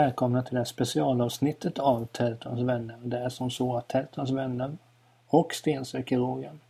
[0.00, 2.96] välkomna till det här specialavsnittet av Tältons vänner.
[3.02, 4.76] Det är som så att Tältons vänner
[5.26, 6.60] och Stensökerogen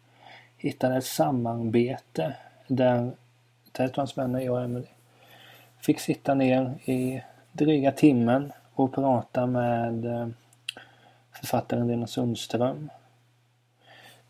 [0.56, 2.36] hittade ett samarbete
[2.66, 3.12] där
[3.72, 4.88] Tältons vänner, jag och Emelie,
[5.80, 7.22] fick sitta ner i
[7.52, 10.28] dryga timmen och prata med eh,
[11.32, 12.90] författaren Lena Sundström.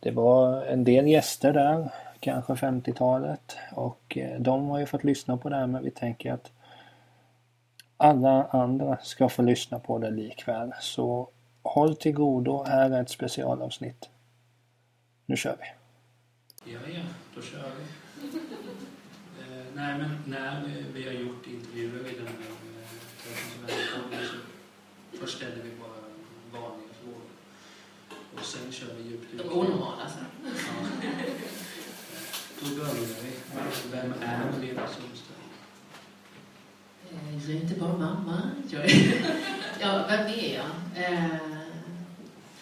[0.01, 1.89] Det var en del gäster där,
[2.21, 6.33] kanske 50-talet och eh, de har ju fått lyssna på det här men vi tänker
[6.33, 6.53] att
[8.01, 10.73] alla andra ska få lyssna på det likväl.
[10.81, 11.31] Så
[11.63, 14.09] håll till godo, här är ett specialavsnitt.
[15.27, 15.67] Nu kör vi!
[16.73, 17.01] Ja, ja,
[17.35, 17.85] då kör vi.
[19.41, 20.63] eh, nej, men när
[20.95, 22.35] vi har gjort intervjuer i den här
[23.69, 24.25] eh,
[25.13, 27.23] så först ställer vi bara vanliga frågor.
[28.35, 29.43] Och sen kör vi djupdyk.
[29.43, 30.25] De onormala sen.
[30.45, 30.51] Ja.
[32.61, 33.33] Då börjar vi.
[33.93, 35.30] Vem är Lena Sundström?
[37.13, 38.51] Eh, jag är inte bara mamma.
[38.71, 39.15] Jag är,
[39.81, 41.05] ja, vem är jag?
[41.05, 41.37] Eh,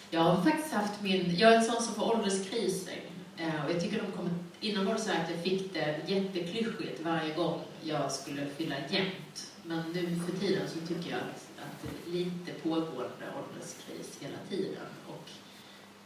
[0.09, 1.35] jag har faktiskt haft min...
[1.37, 3.01] Jag är en sån som får ålderskriser.
[3.37, 4.31] Eh, och jag tycker de kommer...
[4.59, 9.51] Innan var det så att jag fick det jätteklyschigt varje gång jag skulle fylla jämnt.
[9.63, 14.37] Men nu för tiden så tycker jag att, att det är lite pågående ålderskris hela
[14.49, 14.85] tiden.
[15.07, 15.29] Och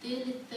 [0.02, 0.56] det är lite,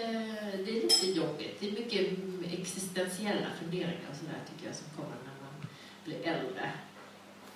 [0.64, 1.60] det är lite jobbigt.
[1.60, 2.18] Det är mycket
[2.60, 5.68] existentiella funderingar och sådär tycker jag som kommer när man
[6.04, 6.72] blir äldre.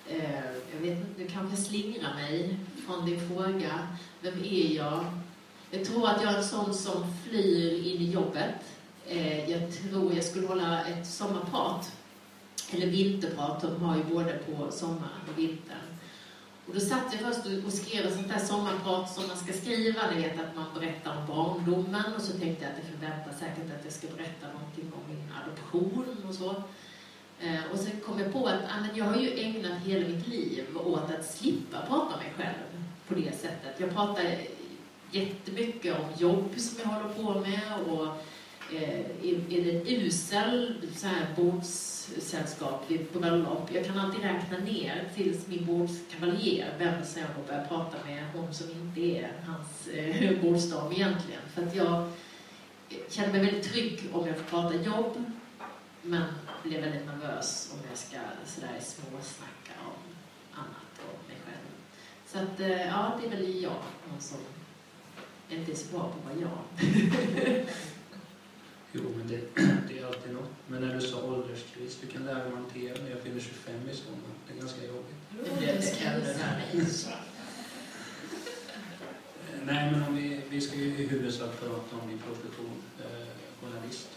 [0.09, 3.87] Eh, jag vet inte, du kanske slingrar mig från din fråga.
[4.21, 5.05] Vem är jag?
[5.71, 8.55] Jag tror att jag är en sån som flyr in i jobbet.
[9.07, 11.91] Eh, jag tror jag skulle hålla ett sommarprat,
[12.71, 15.91] eller vinterprat, de har ju både på sommaren och vintern.
[16.67, 20.11] Och då satt jag först och skrev ett sånt där sommarprat som man ska skriva,
[20.11, 23.79] ni vet att man berättar om barndomen och så tänkte jag att det förväntas säkert
[23.79, 26.63] att jag ska berätta någonting om min adoption och så.
[27.43, 30.65] Eh, och sen kom jag på att ah, jag har ju ägnat hela mitt liv
[30.85, 33.75] åt att slippa prata om mig själv på det sättet.
[33.77, 34.23] Jag pratar
[35.11, 38.07] jättemycket om jobb som jag håller på med och
[38.75, 43.69] eh, är det usel så här bordssällskap vid bröllop.
[43.73, 48.25] Jag kan alltid räkna ner tills min bordskavaljer vänder sig om och börjar prata med
[48.33, 51.41] hon som inte är hans eh, bordsdam egentligen.
[51.53, 52.11] För att jag
[53.09, 55.23] känner mig väldigt trygg om jag får prata jobb
[56.01, 56.23] men
[56.63, 60.01] blir väldigt nervös om jag ska sådär småsnacka om
[60.53, 61.67] annat och mig själv.
[62.25, 64.37] Så att, eh, ja, det är väl jag, någon som
[65.49, 66.59] inte är så bra på att vara jag.
[68.91, 69.55] jo, men det,
[69.87, 70.51] det, är alltid något.
[70.67, 74.19] Men när du sa ålderskris, du kan lära dig hantera Jag fyller 25 i sommar.
[74.47, 75.15] Det är ganska jobbigt.
[75.29, 75.81] Det blir det
[79.65, 83.20] Nej, men om vi, vi ska ju i huvudsak prata om din profession, eh,
[83.71, 84.09] journalist.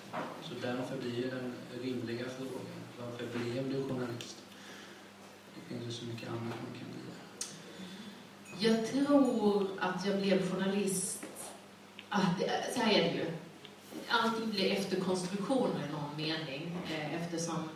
[0.43, 2.67] Så därför blir den rimliga frågan,
[3.01, 4.37] varför blev du journalist?
[5.55, 7.01] Det finns ju så mycket annat man kan bli.
[8.69, 11.25] Jag tror att jag blev journalist,
[12.09, 13.27] ah, att, så här är det ju.
[14.09, 17.69] Allting blir efterkonstruktioner i någon mening eh, eftersom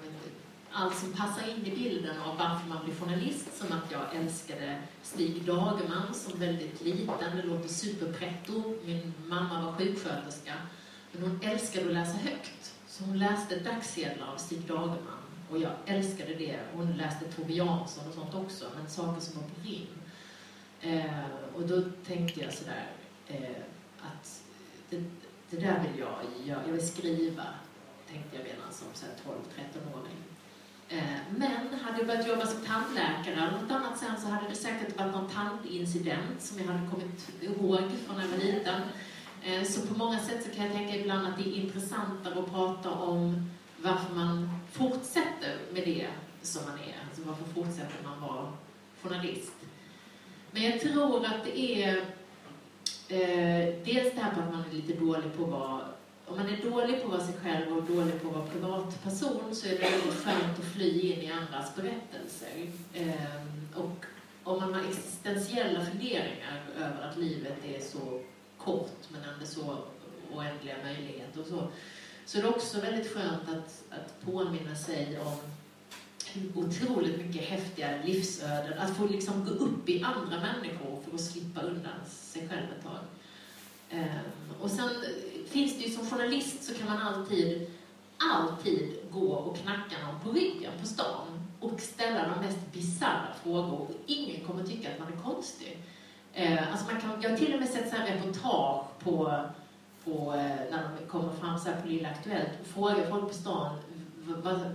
[0.72, 4.82] allt som passar in i bilden av varför man blir journalist, som att jag älskade
[5.02, 8.74] Stig Dagerman som väldigt liten, det låter superpretto.
[8.84, 10.54] Min mamma var sjuksköterska
[11.12, 12.74] men hon älskade att läsa högt.
[12.86, 15.18] Så hon läste dagsedlar av Stig Dagerman.
[15.50, 16.58] Och jag älskade det.
[16.74, 19.86] Hon läste Tove Jansson och sånt också, men saker som var på rim.
[20.80, 21.24] Eh,
[21.54, 22.86] och då tänkte jag sådär
[23.26, 23.62] eh,
[24.00, 24.42] att
[24.90, 25.04] det,
[25.50, 26.62] det, där vill jag göra.
[26.66, 27.44] Jag vill skriva,
[28.10, 30.16] tänkte jag redan som 12-13-åring.
[30.88, 34.54] Eh, men hade jag börjat jobba som tandläkare eller något annat sen så hade det
[34.54, 38.80] säkert varit någon tandincident som jag hade kommit ihåg från när jag var liten.
[39.44, 42.50] Eh, så på många sätt så kan jag tänka ibland att det är intressantare att
[42.50, 43.50] prata om
[43.82, 46.06] varför man fortsätter med det
[46.42, 47.08] som man är.
[47.08, 48.52] Alltså varför fortsätter man vara
[49.02, 49.52] journalist?
[50.50, 51.96] Men jag tror att det är
[53.08, 55.80] eh, dels det här på att man är lite dålig på att vara
[56.30, 59.54] om man är dålig på att vara sig själv och dålig på att vara privatperson
[59.54, 62.70] så är det väldigt skönt att fly in i andras berättelser.
[62.94, 63.42] Eh,
[63.74, 64.04] och
[64.44, 68.20] om man har existentiella funderingar över att livet är så
[68.68, 69.78] kort men ändå så
[70.34, 71.68] oändliga möjligheter och så.
[72.24, 75.36] Så det är också väldigt skönt att, att påminna sig om
[76.54, 78.78] otroligt mycket häftiga livsöden.
[78.78, 82.84] Att få liksom gå upp i andra människor för att slippa undan sig själv ett
[82.84, 83.00] tag.
[83.92, 84.90] Um, och sen
[85.46, 87.70] finns det ju som journalist så kan man alltid,
[88.16, 91.26] alltid gå och knacka någon på ryggen på stan
[91.60, 95.78] och ställa de mest bisarra frågor ingen kommer tycka att man är konstig.
[96.34, 99.40] Eh, alltså man kan, jag har till och med sett så här reportage på,
[100.04, 103.76] på, eh, när de kommer fram så på Lilla Aktuellt och frågar folk på stan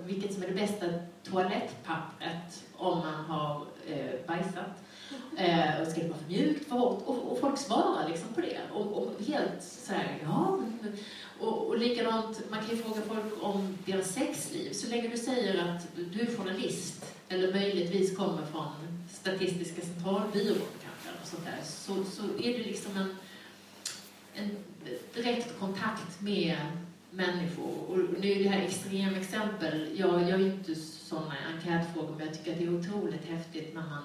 [0.06, 0.86] vilket som är det bästa
[1.24, 4.84] toalettpappret om man har eh, bajsat.
[5.38, 7.04] Eh, och ska det vara för mjukt, för hårt?
[7.06, 8.60] Och, och folk svarar liksom på det.
[8.74, 10.60] Och, och helt så här, ja.
[11.40, 14.74] Och, och likadant, man kan ju fråga folk om deras sexliv.
[14.74, 18.72] Så länge du säger att du är journalist, eller möjligtvis kommer från
[19.12, 20.68] Statistiska centralbyrån
[21.34, 23.16] sånt där, så, så är det liksom en,
[24.34, 24.50] en
[25.14, 26.58] direkt kontakt med
[27.12, 27.90] människor.
[27.90, 30.00] Och nu är det här extremexempel.
[30.00, 33.82] Jag gör ju inte sådana enkätfrågor, men jag tycker att det är otroligt häftigt när
[33.82, 34.04] man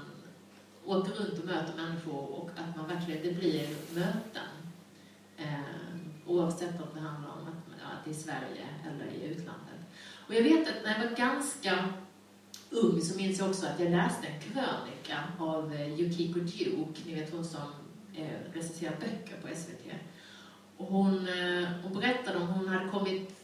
[0.85, 4.53] åker runt och möter människor och att man verkligen, det blir möten.
[5.37, 5.61] Eh,
[6.27, 9.81] oavsett om det handlar om att, att det är i Sverige eller i utlandet.
[10.27, 11.89] Och jag vet att när jag var ganska
[12.71, 17.15] ung så minns jag också att jag läste en krönika av eh, Yukiko Duke, ni
[17.15, 17.61] vet hon som
[18.15, 19.93] eh, recenserar böcker på SVT.
[20.77, 23.35] Och hon, eh, hon berättade om hon hade kommit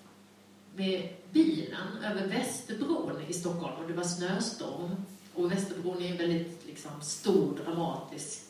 [0.76, 4.90] med bilen över Västerbron i Stockholm och det var snöstorm.
[5.34, 8.42] Och Västerbron är en väldigt liksom, stor, dramatisk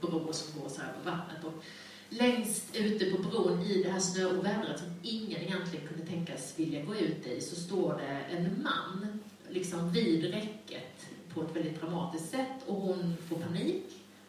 [0.00, 1.44] bro som går så här på vattnet.
[1.44, 1.64] Och
[2.08, 6.94] längst ute på bron i det här snöovädret som ingen egentligen kunde tänkas vilja gå
[6.94, 9.15] ut i så står det en man
[9.56, 13.84] liksom vid räcket på ett väldigt dramatiskt sätt och hon får panik,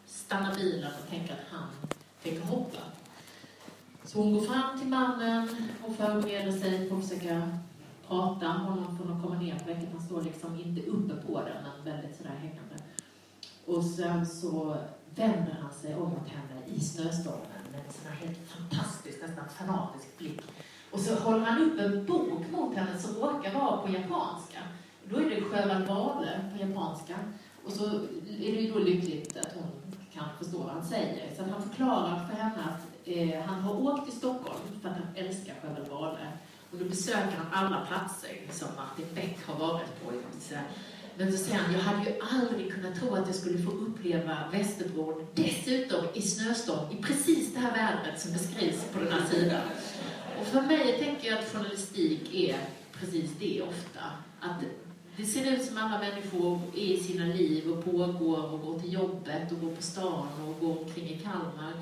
[0.06, 1.68] stannar bilen och tänker att han
[2.22, 2.78] tänker hoppa.
[4.04, 5.48] Så hon går fram till mannen
[5.86, 7.58] och förbereder sig på att försöka
[8.08, 9.88] prata honom från att komma ner på räcket.
[9.92, 12.76] Han står liksom inte uppe på den, men väldigt sådär hängande.
[13.66, 14.76] Och sen så
[15.14, 19.44] vänder han sig om mot henne i snöstormen med en sån här helt fantastisk, nästan
[19.48, 20.40] fanatisk blick.
[20.90, 24.58] Och så håller han upp en bok mot henne som råkar vara på japanska.
[25.10, 27.16] Då är det Sjöwall Wahlöö på japanska.
[27.64, 27.84] Och så
[28.40, 29.70] är det ju då lyckligt att hon
[30.12, 31.34] kan förstå vad han säger.
[31.36, 34.94] Så att han förklarar för henne att eh, han har åkt till Stockholm för att
[34.94, 36.30] han älskar Sjöwall Wahlöö.
[36.70, 40.12] Och då besöker han alla platser som Martin Beck har varit på.
[41.16, 44.38] Men så säger han, jag hade ju aldrig kunnat tro att jag skulle få uppleva
[44.52, 49.62] Västerbron dessutom i snöstorm, i precis det här vädret som beskrivs på den här sidan.
[50.40, 52.58] Och för mig tänker jag att journalistik är
[52.92, 54.00] precis det ofta.
[54.40, 54.60] Att
[55.18, 58.92] det ser ut som alla människor är i sina liv och pågår och går till
[58.92, 61.72] jobbet och går på stan och går omkring i Kalmar.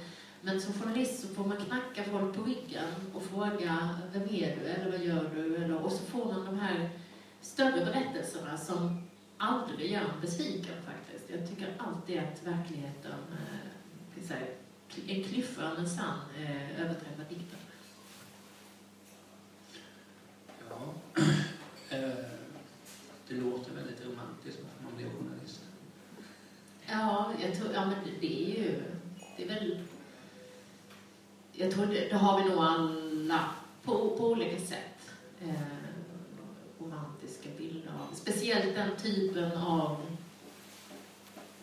[0.40, 4.66] Men som journalist så får man knacka folk på ryggen och fråga vem är du
[4.66, 5.56] eller vad gör du?
[5.56, 6.90] Eller, och så får man de här
[7.40, 9.02] större berättelserna som
[9.38, 11.30] aldrig gör en besviken faktiskt.
[11.30, 14.40] Jag tycker alltid att verkligheten, eh,
[15.06, 17.58] en klyffa men sann, eh, överträffar dikten.
[20.70, 20.94] Ja,
[21.90, 22.35] eh,
[23.28, 25.60] det låter väldigt romantiskt att man blir journalist.
[26.86, 28.82] Ja, jag tror, ja men det är ju,
[29.36, 29.80] det är väl
[31.58, 33.50] jag tror det, det, har vi nog alla
[33.82, 35.10] på, på olika sätt.
[35.40, 35.52] Eh,
[36.78, 38.14] romantiska bilder av.
[38.14, 40.16] Speciellt den typen av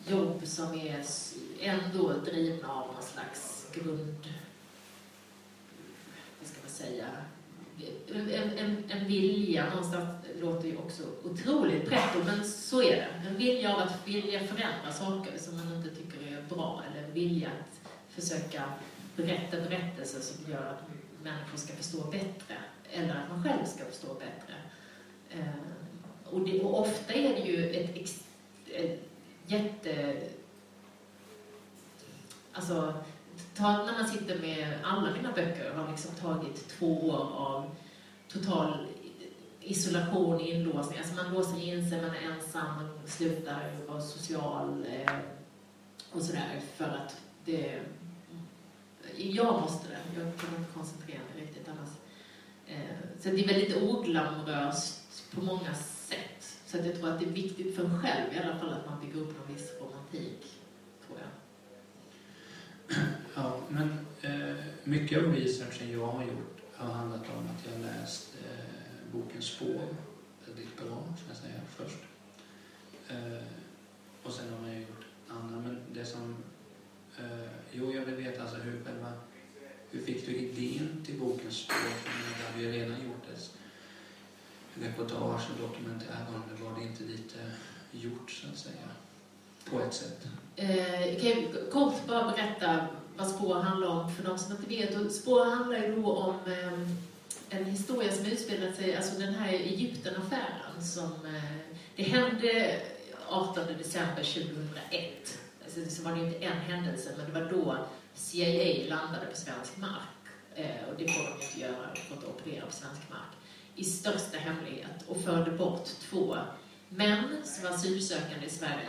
[0.06, 1.04] jobb som är
[1.60, 4.28] ändå drivna av någon slags grund...
[6.40, 7.06] Vad ska man säga?
[8.14, 13.28] En, en, en vilja någonstans låter ju också otroligt pretto, men så är det.
[13.28, 17.12] En vilja av att vilja förändra saker som man inte tycker är bra, eller en
[17.12, 18.62] vilja att försöka
[19.16, 20.82] berätta berättelser som gör att
[21.22, 22.56] människor ska förstå bättre,
[22.92, 24.54] eller att man själv ska förstå bättre.
[25.30, 28.20] Eh, och, det, och ofta är det ju ett,
[28.66, 29.10] ett
[29.46, 30.16] jätte...
[32.52, 32.94] Alltså,
[33.54, 37.70] ta, när man sitter med alla mina böcker har liksom tagit två år av
[38.28, 38.86] total
[39.64, 40.98] isolation, inlåsning.
[40.98, 45.14] Alltså man låser in sig, man är ensam, man slutar vara social eh,
[46.12, 47.84] och sådär för att det mm,
[49.16, 50.20] jag måste det.
[50.20, 51.90] Jag kan inte koncentrera mig riktigt annars.
[52.66, 56.58] Eh, så det är väldigt oglamoröst på många sätt.
[56.66, 59.00] Så jag tror att det är viktigt för en själv i alla fall att man
[59.00, 60.46] bygger upp någon viss romantik,
[61.06, 61.28] tror jag.
[63.34, 67.94] Ja, men eh, mycket av researchen jag har gjort har handlat om att jag har
[67.94, 68.43] läst eh,
[69.14, 69.88] boken Spår
[70.46, 71.98] väldigt bra, ska jag säga, först.
[73.08, 73.44] Eh,
[74.22, 76.36] och sen har man gjort andra, men det som
[77.18, 79.12] Eh, jo, jag vill veta alltså hur själva...
[79.90, 81.76] Hur fick du idén till boken Spår?
[82.38, 83.50] Det hade ju redan gjort ett
[84.74, 86.64] reportage och dokumentär om det.
[86.64, 87.38] Var det inte lite
[87.90, 88.88] gjort, så att säga?
[89.70, 90.26] På ett sätt.
[90.56, 95.00] Eh, jag kan kort bara berätta vad Spår handlar om för de som inte vet.
[95.00, 96.88] Och spår handlar ju då om eh,
[97.56, 101.26] en historia som utspelat sig, alltså den här Egyptenaffären som...
[101.26, 102.80] Eh, det hände
[103.28, 105.38] 18 december 2001
[105.74, 109.36] så alltså, var det ju inte en händelse, men det var då CIA landade på
[109.36, 110.08] svensk mark.
[110.54, 113.32] Eh, och det får de inte göra, de får inte operera på svensk mark.
[113.74, 116.36] I största hemlighet och förde bort två
[116.88, 118.88] män som var asylsökande i Sverige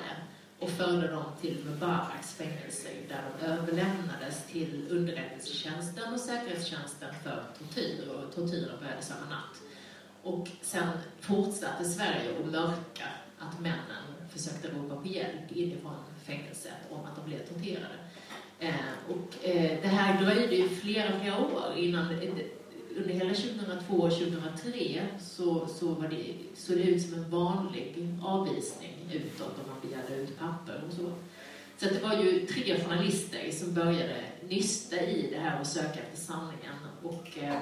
[0.60, 8.08] och förde dem till Mubaraks fängelse där de överlämnades till underrättelsetjänsten och säkerhetstjänsten för tortyr
[8.10, 9.62] och tortyren började samma natt.
[10.24, 10.88] Och sen
[11.20, 13.08] fortsatte Sverige att mörka
[13.40, 17.96] att männen försökte ropa på hjälp inifrån fängelset om att de blev torterade.
[18.60, 18.74] Eh,
[19.10, 22.06] och eh, det här dröjde ju flera, flera år innan
[22.98, 28.08] under hela 2002 och 2003 så, så var det, såg det ut som en vanlig
[28.24, 31.12] avvisning utåt om man begärde ut papper och så.
[31.78, 36.18] Så det var ju tre journalister som började nysta i det här och söka efter
[36.18, 36.76] sanningen.
[37.04, 37.60] Och eh,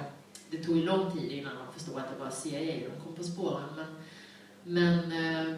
[0.50, 3.24] det tog ju lång tid innan de förstod att det var CIA de kom på
[3.24, 3.70] spåren.
[3.76, 3.88] Men,
[4.64, 5.56] men eh,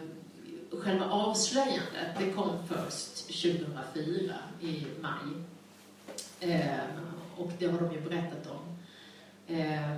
[0.80, 5.44] själva avslöjandet, det kom först 2004 i maj.
[6.39, 6.80] Eh,
[7.36, 8.77] och det har de ju berättat om.
[9.56, 9.98] Eh,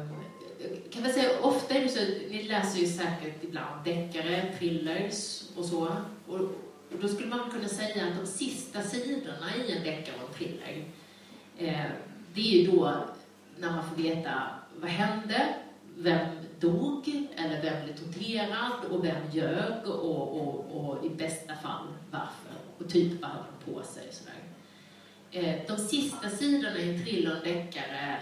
[0.92, 5.66] kan man säga, ofta är det så, ni läser ju säkert ibland deckare, thrillers och
[5.66, 5.88] så.
[6.28, 6.40] Och,
[6.92, 10.36] och då skulle man kunna säga att de sista sidorna i en deckare och en
[10.36, 10.86] thriller,
[11.58, 11.92] eh,
[12.34, 13.06] det är ju då
[13.60, 14.42] när man får veta
[14.76, 15.54] vad hände,
[15.98, 16.28] vem
[16.60, 22.58] dog eller vem blev torterad och vem ljög och, och, och i bästa fall varför
[22.78, 24.08] och typ vad hade de på sig.
[24.12, 24.44] Sådär.
[25.32, 28.18] Eh, de sista sidorna i en thriller och en deckare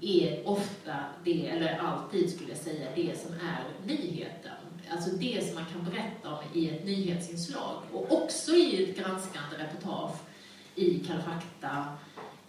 [0.00, 4.52] är ofta det, eller alltid skulle jag säga, det som är nyheten.
[4.90, 9.56] Alltså det som man kan berätta om i ett nyhetsinslag och också i ett granskande
[9.58, 10.16] reportage
[10.74, 11.84] i Kalla fakta,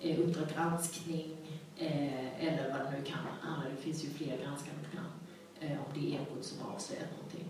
[0.01, 1.38] eh, Uppdrag granskning
[1.77, 3.70] eh, eller vad det nu kan vara.
[3.75, 5.12] Det finns ju fler granskande program
[5.60, 7.50] eh, om det är Ekot som avslöjat någonting.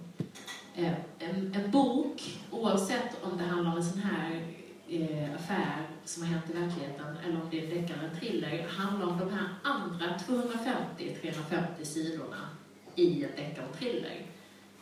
[0.75, 4.60] Eh, en, en bok, oavsett om det handlar om en sån här
[4.91, 9.07] eh, affär som har hänt i verkligheten eller om det är deckare en thriller handlar
[9.07, 12.49] om de här andra 250-350 sidorna
[12.95, 14.25] i en deckare och thriller.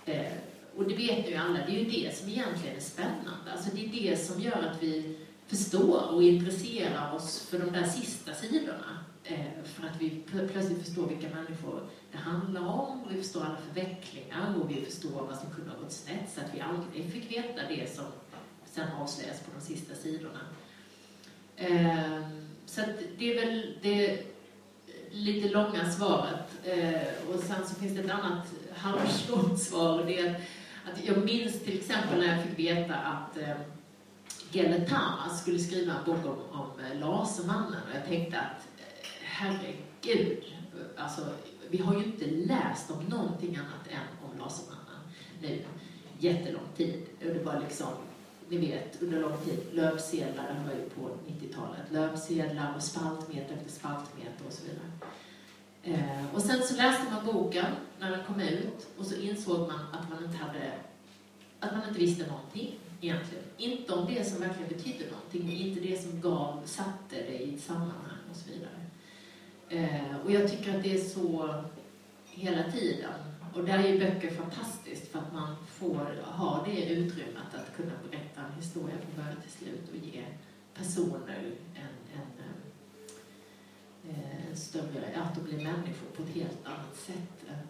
[0.06, 0.32] Eh,
[0.76, 3.52] och det vet ju alla, det är ju det som egentligen är spännande.
[3.52, 7.84] Alltså det är det som gör att vi förstår och intresserar oss för de där
[7.84, 9.00] sista sidorna.
[9.24, 13.58] Eh, för att vi plötsligt förstår vilka människor det handlar om, och vi förstår alla
[13.68, 17.32] förvecklingar och vi förstår vad som kunde ha gått snett så att vi aldrig fick
[17.32, 18.06] veta det som
[18.80, 20.40] sen avslöjas på de sista sidorna.
[21.56, 22.22] Eh,
[22.66, 22.82] så
[23.18, 24.24] det är väl det
[25.12, 26.46] lite långa svaret.
[26.64, 30.04] Eh, och sen så finns det ett annat halvslångt svar.
[30.04, 30.30] Det är
[30.86, 33.56] att jag minns till exempel när jag fick veta att eh,
[34.52, 39.06] Gelle Tamas skulle skriva en bok om, om eh, Lasermannen och jag tänkte att eh,
[39.24, 40.44] herregud,
[40.98, 41.22] alltså
[41.70, 45.00] vi har ju inte läst om någonting annat än om Lasermannen
[45.42, 45.62] nu
[46.20, 47.04] jättelång tid.
[47.20, 47.88] Och det var liksom
[48.50, 53.72] ni vet, under lång tid, löpsedlar, det var ju på 90-talet, löpsedlar och spaltmeter efter
[53.72, 54.92] spaltmeter och så vidare.
[55.84, 57.66] Eh, och sen så läste man boken
[58.00, 60.72] när den kom ut och så insåg man att man inte hade,
[61.60, 63.44] att man inte visste någonting egentligen.
[63.58, 67.62] Inte om det som verkligen betydde någonting, inte det som gav, satte det i ett
[67.62, 68.80] sammanhang och så vidare.
[69.70, 71.64] Eh, och jag tycker att det är så
[72.26, 73.14] hela tiden.
[73.54, 77.94] Och där är ju böcker fantastiskt för att man får ha det utrymmet att kunna
[78.10, 80.26] berätta en historia från början till slut och ge
[80.74, 82.28] personer en, en,
[84.50, 87.50] en större, att de blir människor på ett helt annat sätt.
[87.50, 87.68] Än,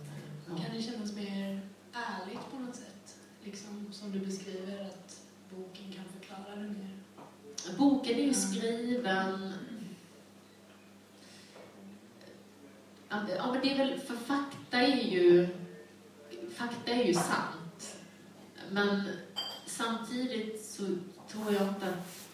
[0.48, 0.64] ja.
[0.64, 1.62] Kan det kännas mer
[1.94, 3.18] ärligt på något sätt?
[3.44, 5.22] Liksom som du beskriver att
[5.56, 7.00] boken kan förklara det mer?
[7.78, 9.54] Boken är ju skriven
[13.10, 15.48] Ja, men det är väl, för fakta är ju
[16.60, 17.98] fakta är ju sant.
[18.72, 19.10] Men
[19.66, 20.84] samtidigt så
[21.32, 22.30] tror jag inte att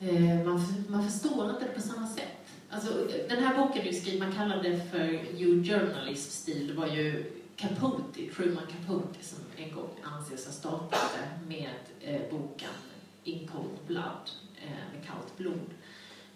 [0.00, 2.38] eh, man, man förstår inte det på samma sätt.
[2.70, 6.66] Alltså, den här boken du skrev, man kallar det för New Journalism-stil.
[6.66, 11.10] Det var ju Capote, Truman Capote, som en gång anses ha startat
[11.48, 12.68] med eh, boken
[13.24, 14.30] In Cold Blood,
[14.62, 15.70] eh, med kallt blod.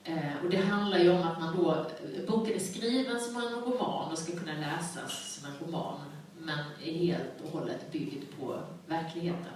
[0.04, 3.54] Eh, och det handlar ju om att man då, eh, boken är skriven som en
[3.54, 6.00] roman och ska kunna läsas som en roman
[6.49, 9.55] men är helt och hållet byggd på verkligheten.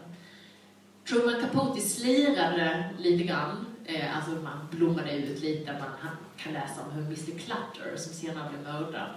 [1.09, 6.93] Truman Capote slirade lite grann, eh, alltså man blommade ut lite, man kan läsa om
[6.93, 9.11] hur Mr Clutter, som senare blev mördad,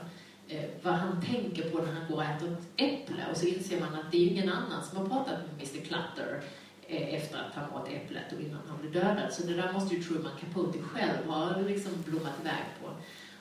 [0.47, 3.79] eh, vad han tänker på när han går och äter ett äpple och så inser
[3.79, 6.43] man att det är ingen annan som har pratat med Mr Clutter
[6.87, 9.33] eh, efter att han åt äpplet och innan han blev dödad.
[9.33, 12.89] Så det där måste ju Truman Capote själv ha liksom blommat iväg på.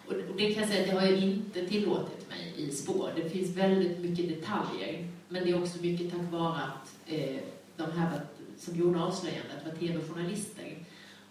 [0.06, 3.10] Och det kan jag säga att det har jag inte tillåtit mig i spår.
[3.16, 5.08] Det finns väldigt mycket detaljer.
[5.28, 7.36] Men det är också mycket tack vare att eh,
[7.76, 8.20] de här
[8.58, 10.78] som gjorde avslöjandet var tv-journalister.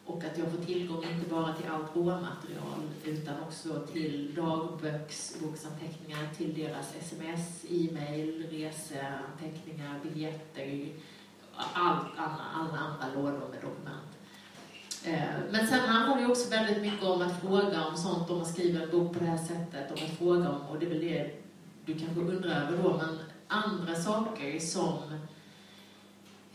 [0.05, 6.53] Och att jag får tillgång inte bara till allt råmaterial utan också till dagboksanteckningar, till
[6.53, 10.93] deras sms, e-mail, reseanteckningar, biljetter
[11.55, 14.12] allt, alla, alla andra lådor med dokument.
[15.05, 18.45] Eh, men sen handlar det också väldigt mycket om att fråga om sånt, om man
[18.45, 20.99] skriver en bok på det här sättet, om att fråga om, och det är väl
[20.99, 21.31] det
[21.85, 24.97] du kanske undrar över då, men andra saker som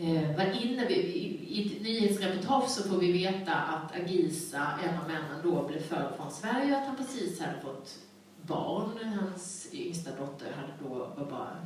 [0.00, 1.00] Eh, var inne i,
[1.48, 6.16] I ett nyhetsreportage så får vi veta att Agisa, en av männen då, blev förd
[6.16, 7.98] från Sverige och att han precis hade fått
[8.42, 9.14] barn.
[9.20, 11.56] Hans yngsta dotter hade då, var bara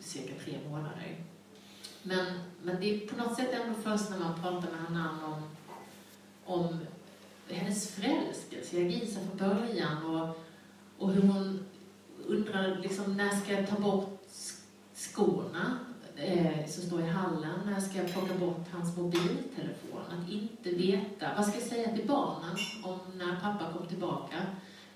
[0.00, 1.16] cirka tre månader.
[2.02, 2.26] Men,
[2.62, 5.42] men det är på något sätt ändå först när man pratar med Hanan om,
[6.46, 6.78] om
[7.48, 10.38] hennes förälskelse i Agisa från början och,
[10.98, 11.66] och hur hon
[12.26, 14.20] undrar liksom, när ska jag ta bort
[14.94, 15.78] skorna
[16.16, 20.00] eh, som står i hallen, när ska jag plocka bort hans mobiltelefon?
[20.10, 24.36] Att inte veta, vad ska jag säga till barnen om när pappa kom tillbaka?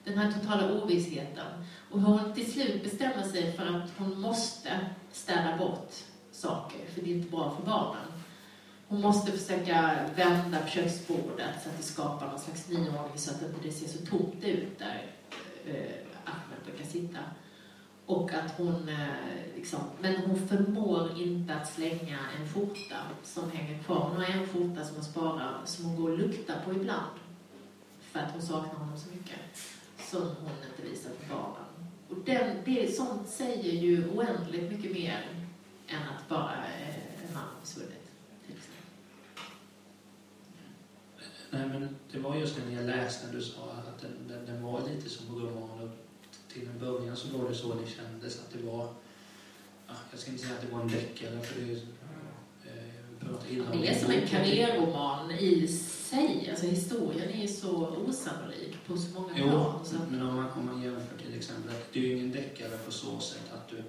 [0.05, 1.47] Den här totala ovissheten.
[1.91, 4.71] Och hur hon till slut bestämmer sig för att hon måste
[5.13, 5.95] städa bort
[6.33, 8.16] saker, för det är inte bra för barnen.
[8.89, 13.41] Hon måste försöka vända på köksbordet så att det skapar någon slags nyordning så att
[13.41, 15.13] det inte ser så tomt ut där
[15.67, 17.19] eh, Ahmed brukar sitta.
[18.07, 23.83] Och att hon, eh, liksom, men hon förmår inte att slänga en skjorta som hänger
[23.83, 23.97] kvar.
[23.97, 27.19] Hon har en skjorta som hon sparar, som hon går och luktar på ibland.
[28.01, 29.41] För att hon saknar honom så mycket.
[29.99, 31.91] Som hon inte visar för barnen.
[32.09, 35.27] Och den, det, sånt säger ju oändligt mycket mer
[35.89, 38.11] än att bara eh, en man har försvunnit.
[38.47, 38.77] till exempel.
[41.59, 44.63] Nej, men det var just när jag läste när du sa att den, den, den
[44.63, 45.81] var lite som roman.
[45.81, 45.89] Och
[46.53, 48.89] till en början så var det så det kändes, att det var...
[49.87, 51.77] Ja, jag ska inte säga att det var en deckare, för det är ju...
[51.77, 51.81] Eh,
[53.81, 56.47] Det är som en karriärroman i sig.
[56.51, 59.85] Alltså historien är så osannolik på så många Jo, plan.
[59.85, 62.79] Så men om man, om man jämför till exempel, att det är ju ingen deckare
[62.85, 63.83] på så sätt att du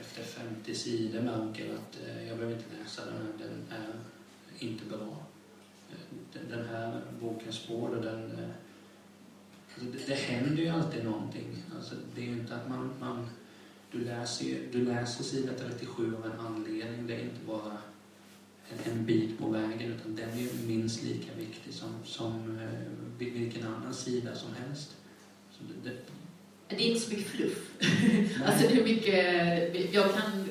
[0.00, 3.94] efter 50 sidor märker att eh, jag behöver inte läsa den här, den är
[4.68, 5.16] inte bra.
[5.92, 8.50] Eh, Den, här bokens spår, och den, eh,
[9.74, 11.56] alltså det, det händer ju alltid någonting.
[11.76, 13.28] Alltså det är ju inte att man, man
[13.92, 17.78] du, läser, du läser sida 37 av en anledning, det är inte bara
[18.70, 23.18] en, en bit på vägen utan den är ju minst lika viktig som, som eh,
[23.18, 24.96] vil- vilken annan sida som helst.
[25.50, 25.96] Så det, det,
[26.68, 27.70] det är inte så mycket fluff.
[28.46, 30.48] Alltså det är mycket, jag kan,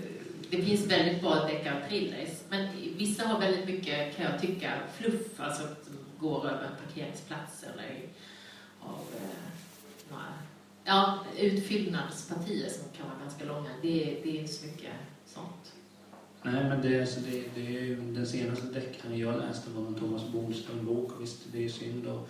[0.49, 1.49] det finns väldigt bra
[1.89, 6.63] thrillers, men vissa har väldigt mycket, kan jag tycka, fluff, alltså att de går över
[6.63, 8.01] en parkeringsplats eller
[8.79, 10.33] av eh, några
[10.83, 13.69] ja, utfyllnadspartier som kan vara ganska långa.
[13.81, 14.93] Det, det är inte så mycket
[15.25, 15.73] sånt.
[16.43, 19.95] nej, men det, alltså det, det är ju den senaste deckaren jag läste var en
[19.95, 21.11] Thomas Bodström-bok.
[21.11, 22.27] och Visst, det är synd att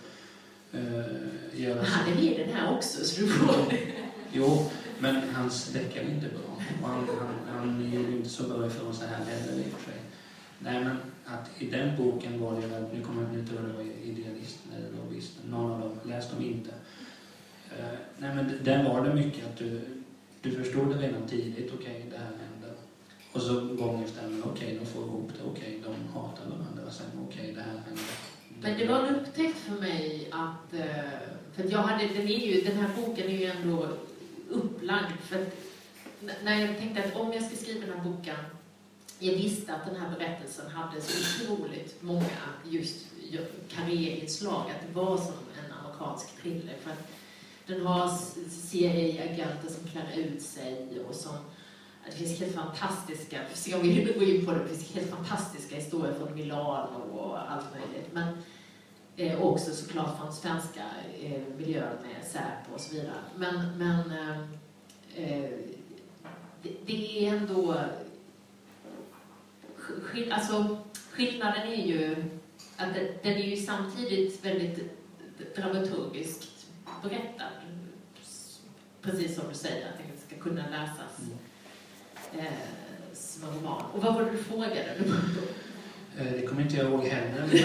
[0.72, 1.90] eh, göra så.
[1.90, 3.54] han är med i den här också, så du får...
[4.32, 6.64] Jo, men hans deckare är inte bra.
[6.82, 9.78] Och han, han, han gjorde ju inte så bra ifrån sig här heller i och
[9.78, 9.99] för sig.
[10.62, 13.64] Nej, men att i den boken var det ju, väl- nu kommer jag inte ihåg
[13.64, 16.70] det var idealisten eller lobbyisten, någon av dem, läs dem inte.
[17.78, 19.80] Uh, nej, men där var det mycket att du,
[20.42, 22.72] du förstod det redan tidigt, okej, det här händer.
[23.32, 27.06] Och så gång efter annan, okej, de får ihop det, okej, de hatar varandra, sen
[27.28, 28.04] okej, det här händer.
[28.62, 30.74] Men det var en upptäckt för mig att...
[30.74, 31.10] Eh,
[31.52, 33.88] för att jag hade, den, är ju, den här boken är ju ändå
[34.48, 35.12] upplagd.
[35.22, 35.54] För att
[36.44, 38.36] när jag tänkte att om jag ska skriva den här boken,
[39.20, 42.24] jag visste att den här berättelsen hade så otroligt många
[42.70, 43.06] just
[43.68, 46.74] karriärinslag, att det var som en amerikansk thriller.
[46.82, 47.08] För att
[47.66, 48.08] den har
[48.50, 51.36] CIA-agenter som klär ut sig och som
[52.06, 56.14] det finns helt fantastiska, ska vi gå in på det, det finns helt fantastiska historier
[56.14, 58.12] från Milano och allt möjligt.
[58.12, 58.38] Men
[59.16, 60.82] eh, också såklart från svenska
[61.22, 63.22] eh, miljöer med Säpo och så vidare.
[63.36, 64.38] Men, men eh,
[65.24, 65.50] eh,
[66.62, 67.74] det, det är ändå
[70.04, 70.78] skill- Alltså,
[71.12, 72.16] skillnaden är ju
[72.76, 74.90] att den, är ju samtidigt väldigt
[75.56, 76.66] dramaturgiskt
[77.02, 77.50] berättad.
[79.02, 81.18] Precis som du säger, att den ska kunna läsas
[82.32, 82.46] Mm.
[82.46, 82.52] eh,
[83.14, 83.82] som en roman.
[83.92, 84.96] Och vad var det du frågade?
[86.18, 87.48] Eh, Det kommer inte jag ihåg heller.
[87.50, 87.60] Men,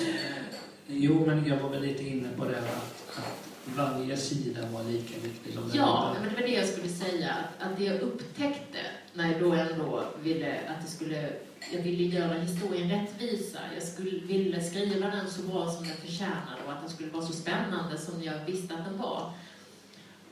[0.00, 0.42] Eh,
[0.86, 4.84] jo, men jag var väl lite inne på det här att, att varje sida var
[4.84, 6.20] lika viktig som den Ja, andra.
[6.20, 7.30] men det var det jag skulle säga.
[7.34, 8.78] Att, att det jag upptäckte
[9.14, 11.32] när jag då ändå ville att det skulle...
[11.72, 13.58] Jag ville göra historien rättvisa.
[13.74, 17.26] Jag skulle, ville skriva den så bra som den förtjänade och att den skulle vara
[17.26, 19.32] så spännande som jag visste att den var.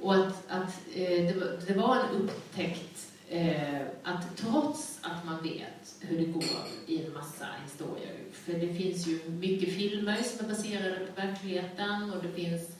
[0.00, 5.42] Och att, att eh, det, var, det var en upptäckt eh, att trots att man
[5.42, 6.44] vet hur det går
[6.86, 12.12] i en massa historier, för det finns ju mycket filmer som är baserade på verkligheten
[12.12, 12.70] och det finns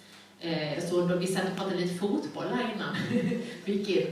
[0.43, 2.97] Eh, så då vi satt och pratade lite fotboll här innan
[3.65, 4.07] vi gick in.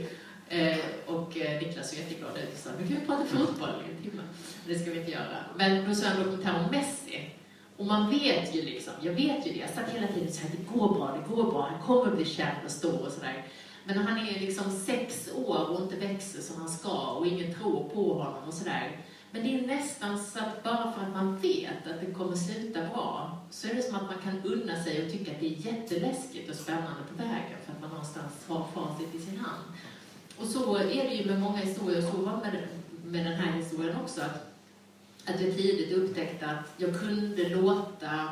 [0.49, 3.97] Eh, och eh, Niklas såg jätteglad ut och sa, nu kan vi prata fotboll i
[3.97, 4.23] en timme.
[4.67, 5.37] Det ska vi inte göra.
[5.55, 7.29] Men då såg jag en dokumentär om Messi.
[7.77, 10.45] Och man vet ju liksom, jag vet ju det, jag satt hela tiden och sa
[10.45, 13.45] att det går bra, det går bra, han kommer bli kär och stor och sådär.
[13.85, 17.53] Men när han är liksom sex år och inte växer som han ska och ingen
[17.53, 19.05] tror på honom och sådär.
[19.31, 22.79] Men det är nästan så att bara för att man vet att det kommer sluta
[22.79, 25.73] bra så är det som att man kan unna sig och tycka att det är
[25.73, 29.63] jätteläskigt och spännande på vägen för att man någonstans har facit i sin hand.
[30.39, 32.67] Och så är det ju med många historier, så var med,
[33.05, 34.21] med den här historien också.
[34.21, 34.53] Att,
[35.25, 38.29] att jag tidigt upptäckte att jag kunde låta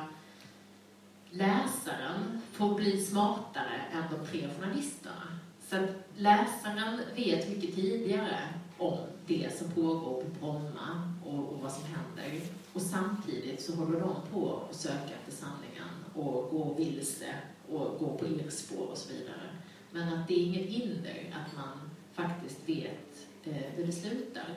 [1.30, 5.39] läsaren få bli smartare än de tre journalisterna.
[5.70, 8.39] Så att läsaren vet mycket tidigare
[8.78, 12.41] om det som pågår på Bromma och, och vad som händer.
[12.74, 17.34] Och samtidigt så håller de på att söka efter sanningen och gå vilse
[17.70, 19.50] och gå på irrspår och så vidare.
[19.91, 24.49] Men att det är inget hinder att man faktiskt vet eh, hur det slutar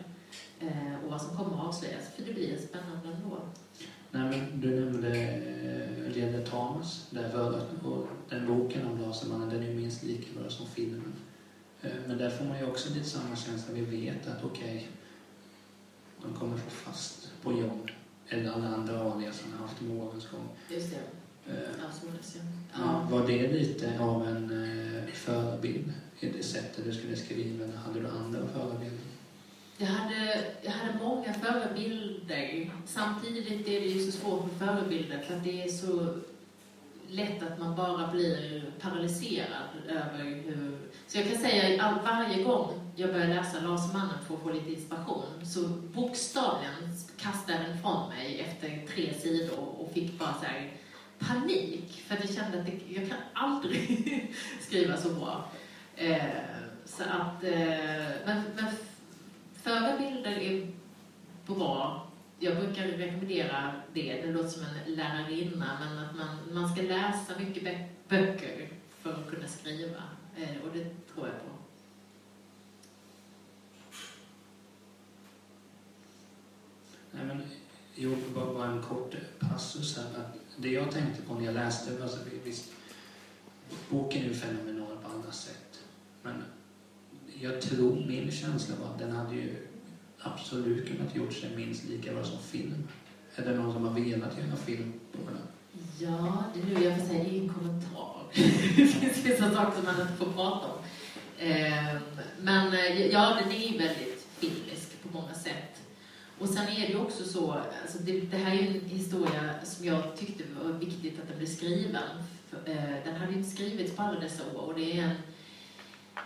[0.61, 3.39] eh, och vad som kommer att avslöjas, för det blir spännande ändå.
[4.11, 7.53] Nej, men du nämnde eh, Lede Thomas, där
[7.85, 11.13] och den boken om Lasermannen, den är minst lika bra som filmen.
[11.83, 13.75] Eh, men där får man ju också lite samma känsla.
[13.75, 14.87] Vi vet att okej, okay,
[16.23, 17.91] de kommer få fast på jobb
[18.29, 20.49] eller alla andra alias han har haft med årens gång.
[20.71, 20.97] Just det.
[21.53, 22.13] Eh, ja,
[22.75, 23.09] ja.
[23.11, 24.51] Var det lite av en
[25.07, 27.65] eh, förebild i det sättet du skulle skriva?
[27.65, 28.99] Eller hade du andra förebilder?
[29.77, 32.71] Jag hade, jag hade många förebilder.
[32.87, 36.15] Samtidigt är det ju så svårt med förebilder för att det är så
[37.09, 40.79] lätt att man bara blir paralyserad över hur...
[41.07, 44.73] Så jag kan säga att varje gång jag börjar läsa Lasermannen för att få lite
[44.73, 50.73] inspiration så bokstavligen kastade den från mig efter tre sidor och fick bara så här
[51.19, 52.03] panik.
[52.07, 55.51] För att jag kände att det, jag kan aldrig skriva så bra.
[56.01, 56.21] Eh,
[56.85, 58.67] så att, eh, men, men
[59.63, 60.69] förebilder är
[61.47, 62.11] bra
[62.43, 67.39] jag brukar rekommendera det, det låter som en lärarinna, men att man, man ska läsa
[67.39, 68.69] mycket böcker
[69.01, 70.03] för att kunna skriva.
[70.37, 70.85] Eh, och det
[71.15, 71.53] tror jag på.
[77.11, 77.43] Nej, men,
[77.95, 80.05] jo, bara, bara en kort passus här.
[80.05, 82.73] Att det jag tänkte på när jag läste, alltså, visst,
[83.89, 85.60] boken är ju fenomenal på alla sätt.
[86.23, 86.43] Men
[87.41, 89.69] jag tror, min känsla var att den hade ju
[90.19, 92.89] absolut kunnat gjort sig minst lika bra som film.
[93.37, 95.43] Är det någon som har velat göra film på den?
[95.99, 98.23] Ja, det är nu jag får säga, det är en kommentar.
[98.77, 100.79] det finns vissa saker som man inte får prata om.
[101.39, 101.99] Ehm,
[102.41, 105.81] men eh, ja, den är väldigt filmisk på många sätt.
[106.39, 109.55] Och sen är det ju också så, alltså det, det, här är ju en historia
[109.65, 112.03] som jag tyckte var viktigt att den blev skriven.
[112.67, 115.17] Eh, den hade ju inte skrivits på alla dessa år och det är en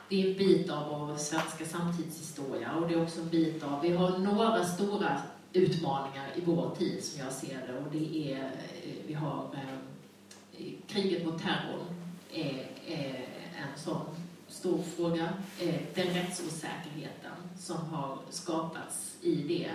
[0.09, 3.83] det är en bit av vår svenska samtidshistoria och det är också en bit av,
[3.83, 8.45] vi har några stora utmaningar i vår tid som jag ser det och det är,
[8.45, 11.87] eh, vi har eh, kriget mot terrorn
[12.33, 14.07] är, är en sån
[14.49, 15.29] stor fråga.
[15.61, 19.71] Eh, den rättsosäkerheten som har skapats i det.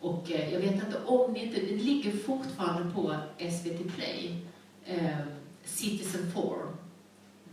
[0.00, 4.36] Och eh, jag vet inte om ni inte, det ligger fortfarande på SVT Play,
[4.84, 5.18] eh,
[5.64, 6.42] Citizen 4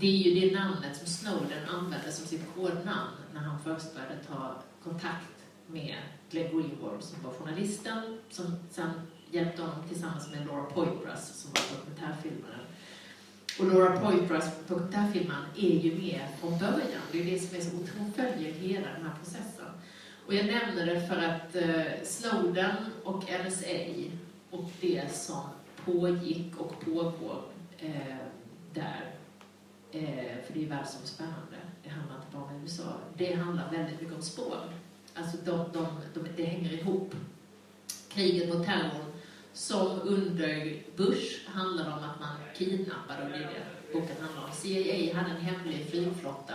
[0.01, 4.23] det är ju det namnet som Snowden använde som sitt kodnamn när han först började
[4.27, 5.37] ta kontakt
[5.67, 5.95] med
[6.31, 8.91] Glenn Greenwald som var journalisten som sen
[9.31, 12.65] hjälpte honom tillsammans med Laura Poitras som var dokumentärfilmaren.
[13.59, 17.01] Och Laura Poitras dokumentärfilmaren är ju med från början.
[17.11, 19.65] Det är det som är så otroligt, följer hela den här processen.
[20.27, 23.77] Och jag nämner det för att eh, Snowden och NSA
[24.49, 25.43] och det som
[25.85, 27.43] pågick och pågår
[27.77, 28.15] eh,
[28.73, 29.20] där
[29.91, 31.57] Eh, för det är världsomspännande.
[31.83, 32.93] Det handlar inte bara om USA.
[33.17, 34.57] Det handlar väldigt mycket om spår.
[35.13, 37.15] Alltså de, de, de, det hänger ihop.
[38.09, 39.11] Kriget mot terrorn
[39.53, 44.51] som under Bush handlade om att man kidnappade, och det är det boken handlar om.
[44.53, 46.53] CIA hade en hemlig flygflotta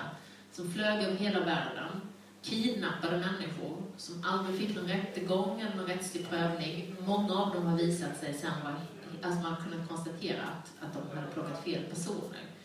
[0.53, 2.01] som flög över hela världen,
[2.43, 6.97] kidnappade människor som aldrig fick någon rättegång eller någon rättslig prövning.
[7.07, 8.77] Många av dem har visat sig sen vara,
[9.23, 12.56] alltså man kunde konstatera att, att de hade plockat fel personer.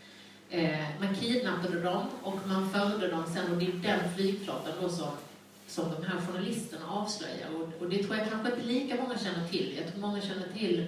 [0.54, 4.90] Eh, man kidnappade dem och man förde dem sen och det är den flygplatsen då
[4.90, 5.10] som,
[5.68, 7.48] som de här journalisterna avslöjar.
[7.56, 9.78] Och, och det tror jag kanske inte lika många känner till.
[9.78, 10.88] Jag tror många känner till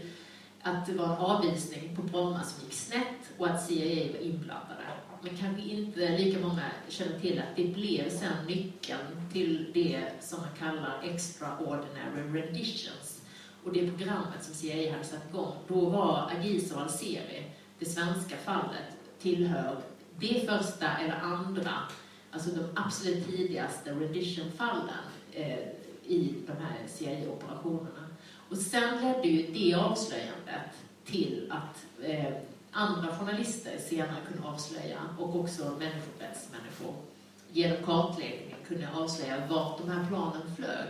[0.62, 4.84] att det var en avvisning på Bromma som gick snett och att CIA var inblandade.
[5.22, 10.40] Men kanske inte lika många känner till att det blev sen nyckeln till det som
[10.40, 13.22] man kallar extraordinary renditions.
[13.64, 17.44] Och det programmet som CIA hade satt igång, då var Agiso Alseri,
[17.80, 18.93] det svenska fallet,
[19.24, 19.78] tillhör
[20.20, 21.74] det första eller andra
[22.34, 25.60] alltså de absolut tidigaste rendition-fallen eh,
[26.08, 28.08] i de här CIA-operationerna.
[28.50, 30.72] Och sen ledde ju det avslöjandet
[31.06, 32.34] till att eh,
[32.72, 36.96] andra journalister senare kunde avslöja, och också människorättsmänniskor,
[37.52, 40.88] genom kartläggning kunde avslöja vart de här planen flög.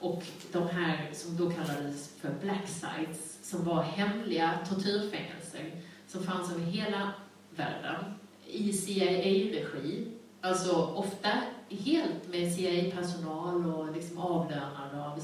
[0.00, 6.52] Och de här som då kallades för black sites, som var hemliga tortyrfängelser som fanns
[6.52, 7.12] över hela
[7.58, 8.04] världen
[8.46, 10.06] i CIA-regi.
[10.40, 11.28] Alltså ofta
[11.68, 15.22] helt med CIA-personal och liksom avlönade av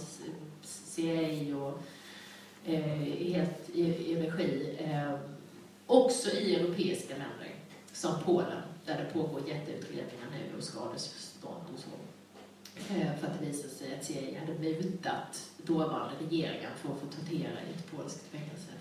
[0.62, 1.82] CIA och
[2.64, 2.84] eh,
[3.32, 4.76] helt i, i regi.
[4.78, 5.14] Eh,
[5.86, 7.54] också i europeiska länder,
[7.92, 11.90] som Polen, där det pågår jätteutredningar nu och skadestånd och så.
[12.94, 17.06] Eh, för att det visade sig att CIA hade mutat dåvarande regeringen för att få
[17.06, 18.72] tortera i ett polskt fängelse.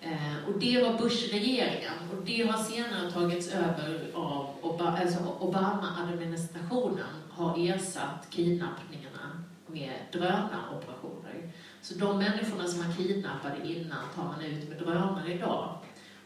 [0.00, 7.22] Eh, och det var Bush-regeringen och det har senare tagits över av Obama, alltså Obama-administrationen
[7.30, 11.52] har ersatt kidnappningarna med drönaroperationer.
[11.82, 15.78] Så de människorna som man kidnappade innan tar man ut med drönare idag.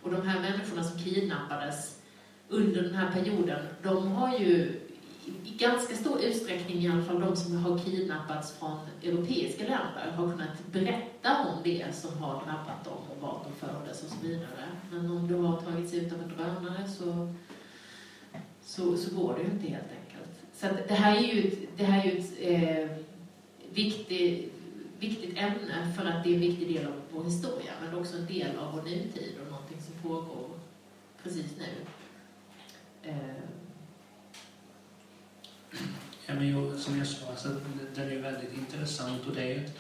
[0.03, 1.99] Och de här människorna som kidnappades
[2.49, 4.81] under den här perioden, de har ju
[5.27, 10.31] i ganska stor utsträckning, i alla fall de som har kidnappats från europeiska länder, har
[10.31, 14.69] kunnat berätta om det som har drabbat dem och vart de fördes och så vidare.
[14.91, 17.35] Men om du har tagits ut av en drönare så,
[18.63, 20.33] så, så går det ju inte helt enkelt.
[20.55, 22.97] Så det här är ju, det här är ju ett eh,
[23.75, 24.53] viktigt,
[24.99, 28.27] viktigt ämne för att det är en viktig del av vår historia, men också en
[28.27, 30.49] del av vår nutid och någonting som pågår
[31.23, 31.87] precis nu.
[33.11, 33.43] Eh,
[36.27, 37.49] Ja, men ju, som jag sa, alltså,
[37.95, 39.77] den är väldigt intressant och det är ett,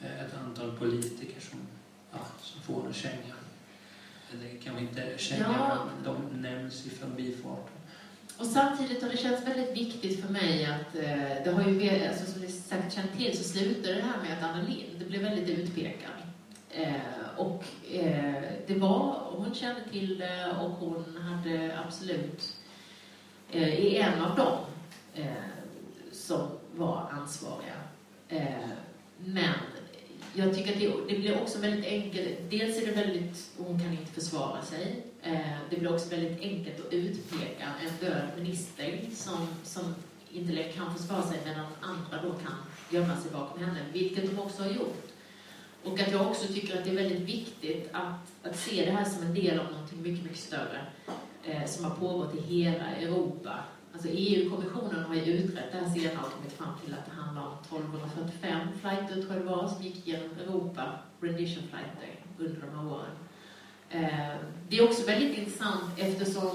[0.00, 1.58] ett antal politiker som,
[2.12, 3.34] ja, som får en känga.
[4.32, 5.86] Eller kanske inte känga, Ja.
[5.86, 7.74] men de nämns i förbifarten.
[8.38, 12.32] Och samtidigt har det känts väldigt viktigt för mig att, eh, det har ju, alltså,
[12.32, 15.58] som ni säkert känner till, så slutade det här med att Anna Lindh blev väldigt
[15.58, 16.10] utpekad.
[16.70, 16.94] Eh,
[17.36, 22.56] och eh, det var, hon kände till det och hon hade absolut,
[23.50, 24.58] eh, är en av dem
[25.20, 27.74] eh, som var ansvariga.
[28.28, 28.70] Eh,
[29.24, 29.54] men
[30.34, 32.28] jag tycker att det, det blir också väldigt enkelt.
[32.50, 35.02] Dels är det väldigt, hon kan inte försvara sig.
[35.22, 39.94] Eh, det blir också väldigt enkelt att utpeka en död minister som, som
[40.32, 42.54] inte längre kan försvara sig medan andra då kan
[42.90, 45.06] gömma sig bakom henne, vilket de också har gjort.
[45.84, 49.04] Och att jag också tycker att det är väldigt viktigt att, att se det här
[49.04, 50.86] som en del av någonting mycket, mycket större
[51.44, 53.54] eh, som har pågått i hela Europa.
[53.92, 57.42] Alltså EU-kommissionen har ju utrett det här senare och kommit fram till att det handlar
[57.42, 62.78] om 1245 flighter, tror jag det var, som gick genom Europa, rendition flighter, under de
[62.78, 63.16] här åren.
[63.90, 64.36] Eh,
[64.68, 66.50] det är också väldigt intressant eftersom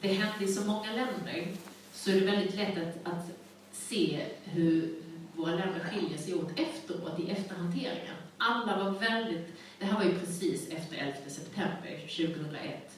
[0.00, 1.48] det hände i så många länder
[1.92, 3.30] så är det väldigt lätt att, att
[3.72, 4.94] se hur
[5.36, 8.14] våra länder skiljer sig åt efteråt, i efterhanteringen.
[8.38, 9.46] Alla var väldigt,
[9.78, 12.90] det här var ju precis efter 11 september 2001.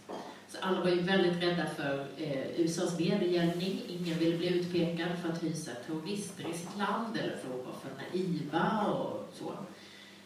[0.48, 3.82] Så alla var ju väldigt rädda för eh, USAs vedergällning.
[3.88, 7.76] Ingen ville bli utpekad för att hysa terrorister i sitt land eller för att vara
[7.76, 9.52] för naiva och så.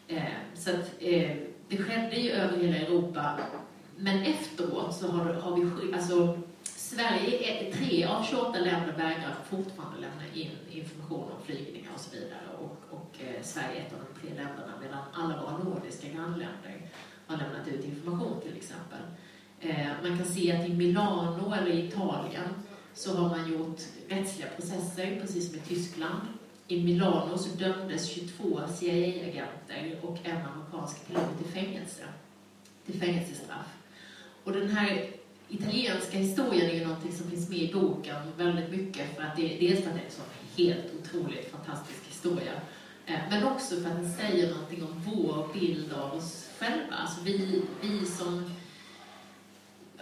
[0.08, 0.22] Eh,
[0.54, 1.36] så att, eh,
[1.68, 3.38] det skedde ju över hela Europa.
[3.96, 10.00] Men efteråt så har, har vi, alltså Sverige, är, tre av 28 länder vägrar fortfarande
[10.00, 12.48] lämna in information om flygningar och så vidare.
[12.58, 16.90] Och, och eh, Sverige är ett av de tre länderna medan alla våra nordiska grannländer
[17.26, 19.00] har lämnat ut information till exempel.
[19.60, 22.48] Eh, man kan se att i Milano eller Italien
[22.94, 26.20] så har man gjort rättsliga processer, precis som i Tyskland.
[26.68, 32.02] I Milano så dömdes 22 CIA-agenter och en amerikansk pilot till fängelse,
[32.86, 33.66] till fängelsestraff.
[34.44, 35.10] Och den här
[35.48, 39.42] italienska historien är ju någonting som finns med i boken väldigt mycket för att det,
[39.42, 40.24] dels för att det är en sån
[40.56, 42.52] helt otroligt fantastisk historia
[43.06, 46.94] eh, men också för att den säger någonting om vår bild av oss själva.
[46.94, 48.50] Alltså vi, vi som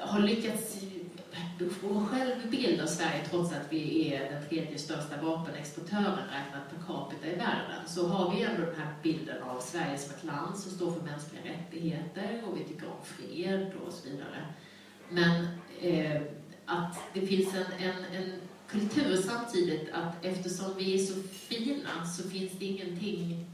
[0.01, 0.79] har lyckats
[1.67, 6.87] få en självbild av Sverige trots att vi är den tredje största vapenexportören räknat per
[6.87, 10.59] capita i världen så har vi ändå den här bilden av Sverige som ett land
[10.59, 14.45] som står för mänskliga rättigheter och vi tycker om fred och så vidare.
[15.09, 15.47] Men
[15.81, 16.23] eh,
[16.67, 18.33] att det finns en, en, en
[18.69, 23.47] kultur samtidigt att eftersom vi är så fina så finns det ingenting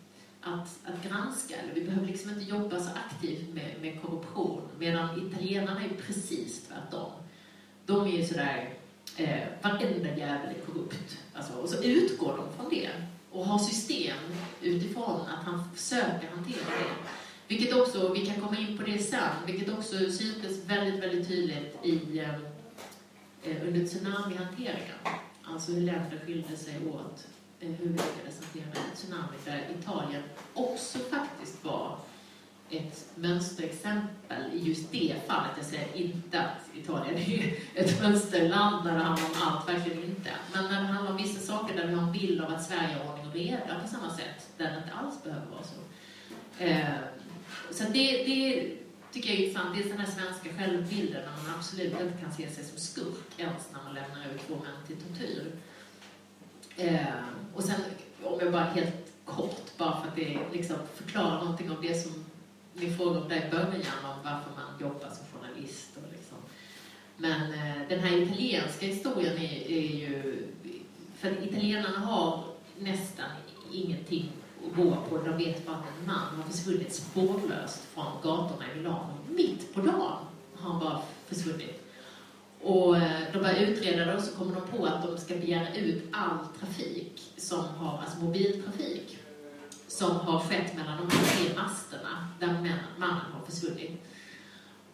[0.45, 1.57] att, att granska.
[1.57, 4.63] Eller vi behöver liksom inte jobba så aktivt med, med korruption.
[4.79, 7.13] Medan italienarna är precis tvärtom.
[7.87, 8.75] De är ju sådär,
[9.17, 11.19] eh, varenda jävel är korrupt.
[11.35, 12.91] Alltså, och så utgår de från det
[13.31, 14.17] och har system
[14.63, 17.09] utifrån att han försöker hantera det.
[17.49, 21.79] Vilket också, vi kan komma in på det sen, vilket också syntes väldigt, väldigt tydligt
[21.83, 22.35] i, eh,
[23.43, 24.99] eh under tsunamihanteringen.
[25.45, 27.27] Alltså hur länder skilde sig åt
[27.67, 30.23] hur vi lyckades hantera en tsunami där Italien
[30.55, 31.99] också faktiskt var
[32.71, 35.51] ett mönsterexempel i just det fallet.
[35.57, 40.31] Jag säger inte att Italien är ett mönsterland när det handlar om allt, verkligen inte.
[40.53, 42.97] Men när det handlar om vissa saker där vi har en bild av att Sverige
[42.99, 45.79] har ordning och reda på samma sätt, där det inte alls behöver vara så.
[46.65, 46.95] Eh,
[47.71, 48.71] så det, det
[49.13, 49.77] tycker jag är intressant.
[49.77, 53.39] Det är den här svenska självbilden när man absolut inte kan se sig som skurk
[53.39, 55.53] ens när man lämnar över två män till tortyr.
[56.77, 57.07] Eh,
[57.55, 57.81] och sen,
[58.23, 62.25] om jag bara helt kort, bara för att det liksom förklarar någonting om det som
[62.75, 65.91] ni frågade om där i början, om varför man jobbar som journalist.
[65.97, 66.39] Och liksom.
[67.17, 70.47] Men eh, den här italienska historien är, är ju...
[71.19, 72.45] För italienarna har
[72.79, 73.31] nästan
[73.73, 74.33] ingenting
[74.67, 75.19] att gå på.
[75.19, 79.19] De vet bara att en man har försvunnit spårlöst från gatorna i Milano.
[79.29, 81.84] Mitt på dagen har han bara försvunnit.
[82.65, 85.75] Och eh, de börjar utreda det och så kommer de på att de ska begära
[85.75, 89.19] ut all trafik som har, alltså mobiltrafik
[89.89, 94.03] som har skett mellan de här tre masterna där mannen har försvunnit.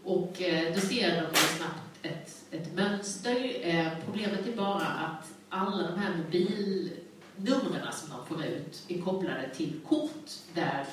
[0.04, 3.68] Och eh, då ser de snabbt ett, ett mönster.
[3.68, 9.50] Eh, problemet är bara att alla de här mobilnumren som de får ut är kopplade
[9.54, 10.87] till kort där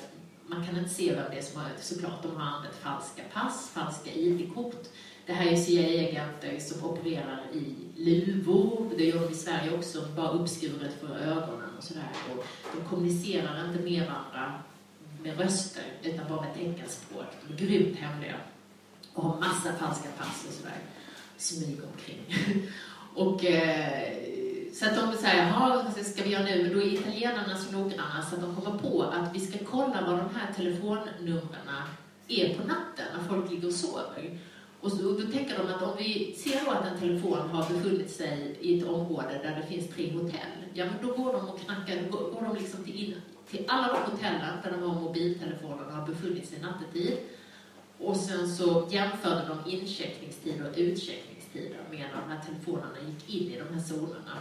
[0.46, 2.22] man kan inte se vem det är som har såklart.
[2.22, 4.88] De har använt falska pass, falska ID-kort.
[5.28, 8.90] Det här är CIA-agenter som opererar i luvor.
[8.96, 12.08] Det gör de i Sverige också, bara uppskuret för ögonen och sådär.
[12.30, 14.54] Och de kommunicerar inte med varandra
[15.22, 17.26] med röster, utan bara med teckenspråk.
[17.46, 18.34] De är grymt hemliga
[19.14, 20.78] och har massa falska pass och sådär.
[21.36, 22.36] Smyger omkring.
[23.14, 24.12] och, eh,
[24.74, 26.62] så att de säger, jaha, vad ska vi göra nu?
[26.62, 30.04] Men då är italienarna så noggranna så att de kommer på att vi ska kolla
[30.06, 31.68] vad de här telefonnumren
[32.28, 34.38] är på natten när folk ligger och sover.
[34.80, 38.10] Och så, då tänker de att om vi ser då att en telefon har befunnit
[38.10, 41.60] sig i ett område där det finns tre hotell, ja men då går de och
[41.60, 43.14] knackar, går, går de liksom till, in,
[43.50, 47.18] till alla de hotellen där de har mobiltelefoner och har befunnit sig nattetid.
[47.98, 53.52] Och sen så jämförde de incheckningstider och utcheckningstider med när de här telefonerna gick in
[53.52, 54.38] i de här zonerna.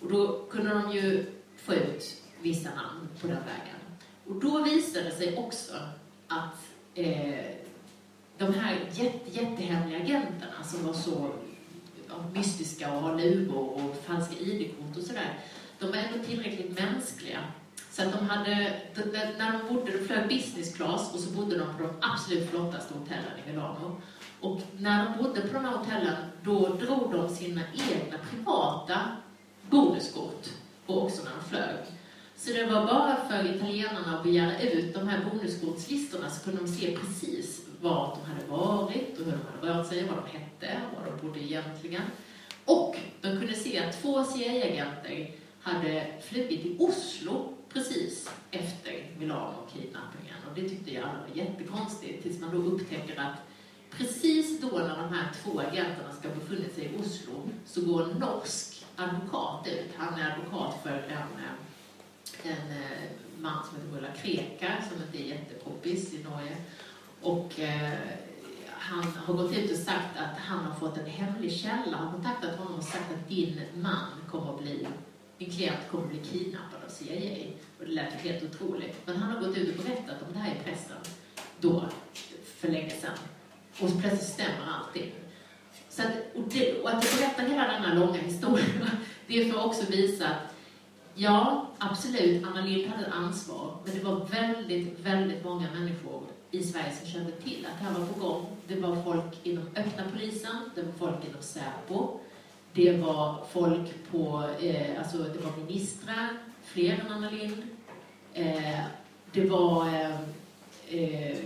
[0.00, 1.26] Och då kunde de ju
[1.56, 3.78] få ut vissa namn på den vägen.
[4.26, 5.72] Och då visade det sig också
[6.28, 6.58] att
[6.94, 7.58] eh,
[8.38, 11.30] de här jätte, jättehemliga agenterna som var så
[12.08, 15.38] ja, mystiska och har luvor och falska ID-kort och sådär,
[15.78, 17.38] de var ändå tillräckligt mänskliga.
[17.90, 18.80] Så att de hade,
[19.38, 22.94] när de bodde, de flög business class och så bodde de på de absolut flottaste
[22.94, 24.00] hotellen i Milano.
[24.40, 29.00] Och när de bodde på de här hotellen, då drog de sina egna privata
[29.70, 30.48] bonuskort
[30.86, 31.76] och också när de flög.
[32.36, 36.68] Så det var bara för italienarna att begära ut de här bonuskortslistorna så kunde de
[36.68, 40.80] se precis vart de hade varit och hur de hade rört sig, vad de hette
[40.90, 42.02] och var de bodde egentligen.
[42.64, 50.36] Och de kunde se att två CIA-agenter hade flugit till Oslo precis efter Milano-kidnappningen.
[50.48, 53.36] Och det tyckte jag alla var jättekonstigt, tills man då upptäcker att
[53.90, 58.18] precis då när de här två agenterna ska befunnit sig i Oslo så går en
[58.18, 59.90] norsk advokat ut.
[59.96, 61.28] Han är advokat för en,
[62.42, 63.10] en eh,
[63.40, 66.56] man som heter Ulla Krekar, som inte är jättepoppis i Norge.
[67.22, 67.98] Och eh,
[68.66, 71.96] han har gått ut och sagt att han har fått en hemlig källa.
[71.96, 74.86] Han har kontaktat honom och sagt att din man kommer att bli,
[75.38, 77.46] din klient kommer att bli kidnappad av CIA.
[77.78, 79.06] Och det lät helt otroligt.
[79.06, 80.96] Men han har gått ut och berättat om det här i pressen
[81.60, 81.84] då,
[82.56, 83.18] för länge sedan.
[83.80, 85.12] Och plötsligt stämmer allting.
[85.88, 88.64] Så att, och, det, och att berätta hela denna långa historia,
[89.26, 90.54] det är för att också visa att
[91.14, 96.17] ja, absolut, Anna Lindh hade ett ansvar, men det var väldigt, väldigt många människor
[96.50, 98.46] i Sverige som kände till att det här var på gång.
[98.68, 102.20] Det var folk inom öppna polisen, det var folk inom Säpo,
[102.72, 106.28] det var folk på, eh, alltså det var ministrar,
[106.64, 107.66] fler än Anna Lindh.
[108.34, 108.80] Eh,
[109.32, 110.20] det var eh,
[110.88, 111.38] eh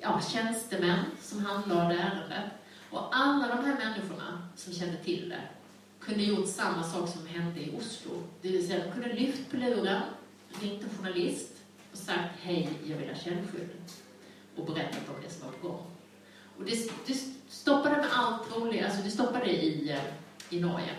[0.00, 2.50] ja, tjänstemän som handlade ärendet.
[2.90, 5.40] Och alla de här människorna som kände till det
[6.00, 8.10] kunde gjort samma sak som hände i Oslo.
[8.42, 10.02] Det vill säga, de kunde lyft på luren,
[10.60, 11.59] ringt en journalist
[11.92, 13.70] och sagt hej, jag vill ha källskydd
[14.56, 15.86] och berättat om det som var på gång.
[16.58, 17.14] Och det, det
[17.48, 20.94] stoppade med allt roligt, alltså det stoppade i, eh, i Norge.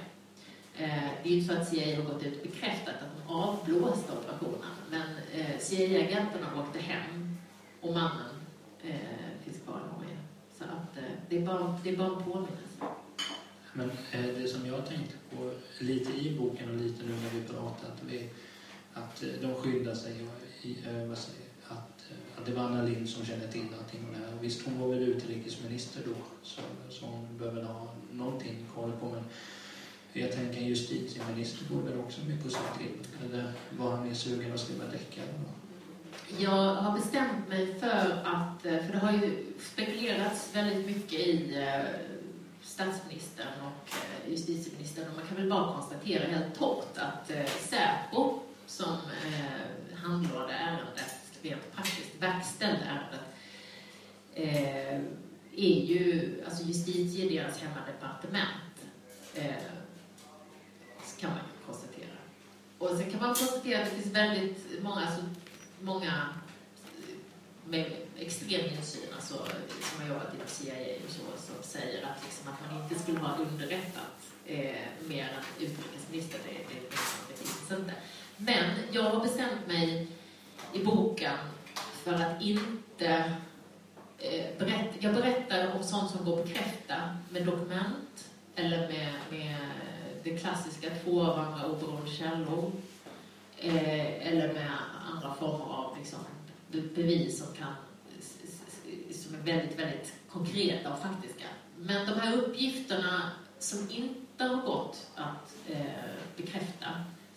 [0.78, 3.34] Eh, det är ju inte så att CIA har gått ut och bekräftat att de
[3.34, 7.38] avblåste operationen, men eh, CIA-agenterna åkte hem
[7.82, 8.36] och mannen
[8.84, 8.96] eh,
[9.44, 10.18] finns kvar i Norge.
[10.58, 12.86] Så att eh, det, är bara, det är bara en påminnelse.
[13.74, 17.48] Men eh, det som jag tänkte på lite i boken och lite nu när vi
[17.48, 18.30] pratat, vi,
[18.94, 20.26] att eh, de skyddar sig
[20.64, 24.14] Eh, vad säger, att, eh, att det var Anna Lindh som kände till allting och
[24.14, 24.38] det här.
[24.38, 29.06] Och visst, hon var väl utrikesminister då, så, så hon behöver ha någonting koll på.
[29.06, 29.24] Men
[30.14, 33.26] jag tänker en justitieminister borde väl också mycket att säga till.
[33.26, 35.28] Eller var han mer sugen att skriva deckare?
[36.38, 41.68] Jag har bestämt mig för att, eh, för det har ju spekulerats väldigt mycket i
[42.64, 43.94] statsministern och
[44.30, 48.40] justitieministern och man kan väl bara konstatera helt torrt att Säpo
[48.72, 53.22] som eh, handlade ärendet, rent praktiskt verkställde ärendet,
[54.34, 55.02] eh,
[55.56, 58.76] är ju, alltså justitie deras hemmadepartement,
[59.36, 59.56] eh,
[61.20, 62.18] kan man konstatera.
[62.78, 65.22] Och sen kan man konstatera att det finns väldigt många, alltså
[65.82, 66.30] många
[67.66, 69.34] med extrem insyn, alltså,
[69.82, 73.20] som har jobbat inom CIA och så, som säger att, liksom, att man inte skulle
[73.20, 74.12] vara underrättad
[74.46, 76.42] eh, mer än utrikesministern.
[76.46, 76.96] Det, det,
[77.30, 77.94] det finns inte.
[78.46, 80.08] Men jag har bestämt mig
[80.74, 81.38] i boken
[82.04, 83.34] för att inte
[84.18, 84.96] eh, berätta.
[85.00, 89.58] Jag berättar om sånt som går att bekräfta med dokument eller med, med
[90.24, 92.72] det klassiska två av varandra oberoende källor
[93.58, 94.72] eh, eller med
[95.12, 96.20] andra former av liksom,
[96.96, 97.74] bevis som, kan,
[99.14, 101.46] som är väldigt, väldigt konkreta och faktiska.
[101.78, 105.86] Men de här uppgifterna som inte har gått att eh,
[106.38, 106.88] bekräfta,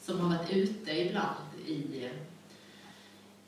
[0.07, 2.11] som har varit ute ibland i,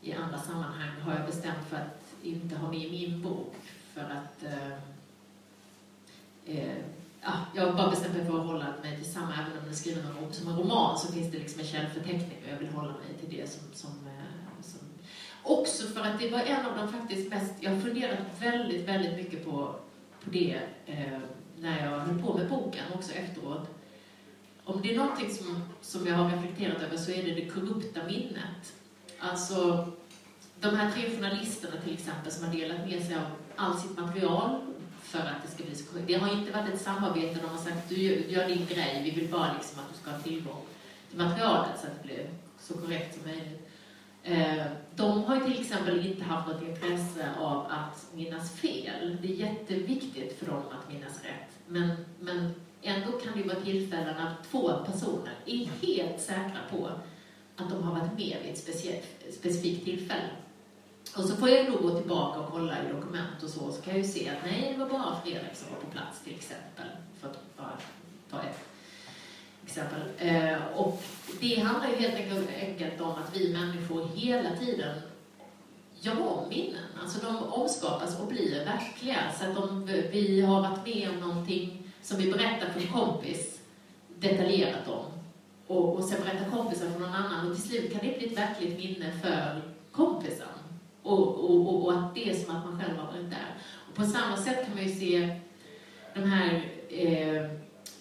[0.00, 3.54] i andra sammanhang, har jag bestämt för att inte ha med i min bok.
[3.94, 4.72] För att eh,
[6.56, 6.76] eh,
[7.22, 9.76] ja, jag har bara bestämt mig för att hålla mig till samma, även om jag
[9.76, 12.92] skriver någon, som en roman så finns det liksom en källförteckning och jag vill hålla
[12.92, 14.80] mig till det som, som, eh, som
[15.42, 19.16] Också för att det var en av de faktiskt mest, jag har funderat väldigt, väldigt
[19.16, 19.74] mycket på,
[20.24, 21.18] på det eh,
[21.58, 23.75] när jag höll på med boken, också efteråt.
[24.68, 28.00] Om det är någonting som, som jag har reflekterat över så är det det korrupta
[28.06, 28.74] minnet.
[29.18, 29.88] Alltså,
[30.60, 33.22] de här tre journalisterna till exempel som har delat med sig av
[33.56, 34.60] allt sitt material
[35.02, 36.06] för att det ska bli så korrekt.
[36.08, 39.30] Det har inte varit ett samarbete, de har sagt du gör din grej, vi vill
[39.30, 40.62] bara liksom att du ska ha tillgång
[41.10, 43.68] till materialet så att det blir så korrekt som möjligt.
[44.22, 44.64] Eh,
[44.96, 49.16] de har till exempel inte haft något intresse av att minnas fel.
[49.22, 51.58] Det är jätteviktigt för dem att minnas rätt.
[51.66, 56.90] Men, men ändå kan det vara tillfällen när två personer är helt säkra på
[57.56, 58.58] att de har varit med vid ett
[59.34, 60.30] specifikt tillfälle.
[61.16, 63.94] Och så får jag då gå tillbaka och kolla i dokument och så, så kan
[63.94, 66.86] jag ju se att nej, det var bara Fredrik som var på plats till exempel.
[67.20, 67.78] För att bara
[68.30, 68.58] ta ett
[69.64, 70.00] exempel.
[70.18, 71.02] Eh, och
[71.40, 72.14] det handlar ju helt
[72.60, 74.96] enkelt om att vi människor hela tiden
[76.00, 76.84] gör om minnen.
[77.02, 79.32] Alltså de omskapas och blir verkliga.
[79.38, 83.60] Så att om vi har varit med om någonting som vi berättar för en kompis
[84.18, 85.04] detaljerat om
[85.66, 88.38] och, och sen berättar kompisen för någon annan och till slut kan det bli ett
[88.38, 90.48] verkligt minne för kompisen.
[91.02, 93.54] Och, och, och, att det är som att man själv har varit där.
[93.88, 95.40] Och på samma sätt kan man ju se
[96.14, 97.50] de här eh,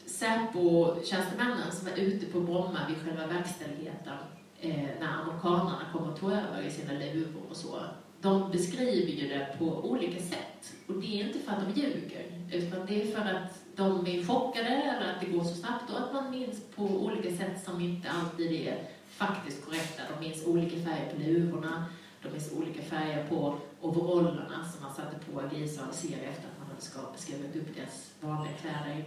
[0.06, 4.18] Säpo-tjänstemännen som är ute på Bromma vid själva verkställigheten
[4.62, 7.80] eh, när amerikanerna kommer och tog över i sina luvor och så.
[8.26, 10.74] De beskriver ju det på olika sätt.
[10.88, 14.26] Och det är inte för att de ljuger, utan det är för att de är
[14.26, 17.82] chockade eller att det går så snabbt och att man minns på olika sätt som
[17.82, 20.04] inte alltid är faktiskt korrekta.
[20.14, 21.86] De minns olika färger på luvorna,
[22.24, 26.60] de minns olika färger på overallerna som man satte på Gisa och ser efter att
[26.60, 26.68] man
[27.06, 29.06] hade skrivit upp deras vanliga kläder.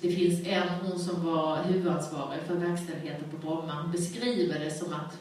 [0.00, 4.92] Det finns en, hon som var huvudansvarig för verkställigheten på Bromma, hon beskriver det som
[4.92, 5.18] att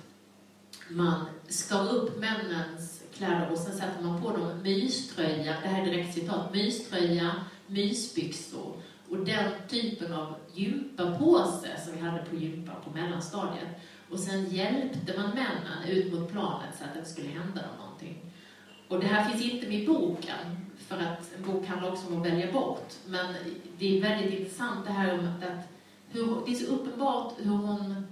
[0.89, 5.85] man skar upp männens kläder och sen sätter man på dem myströja, det här är
[5.85, 7.31] direkt citat, myströja,
[7.67, 8.73] mysbyxor
[9.09, 13.67] och den typen av gympapåse som vi hade på gympa på mellanstadiet.
[14.09, 18.31] Och sen hjälpte man männen ut mot planet så att det skulle hända dem någonting.
[18.87, 22.21] Och det här finns inte med i boken, för att en bok handlar också om
[22.21, 22.93] att välja bort.
[23.05, 23.35] Men
[23.77, 25.67] det är väldigt intressant det här om att
[26.09, 28.07] hur, det är så uppenbart hur hon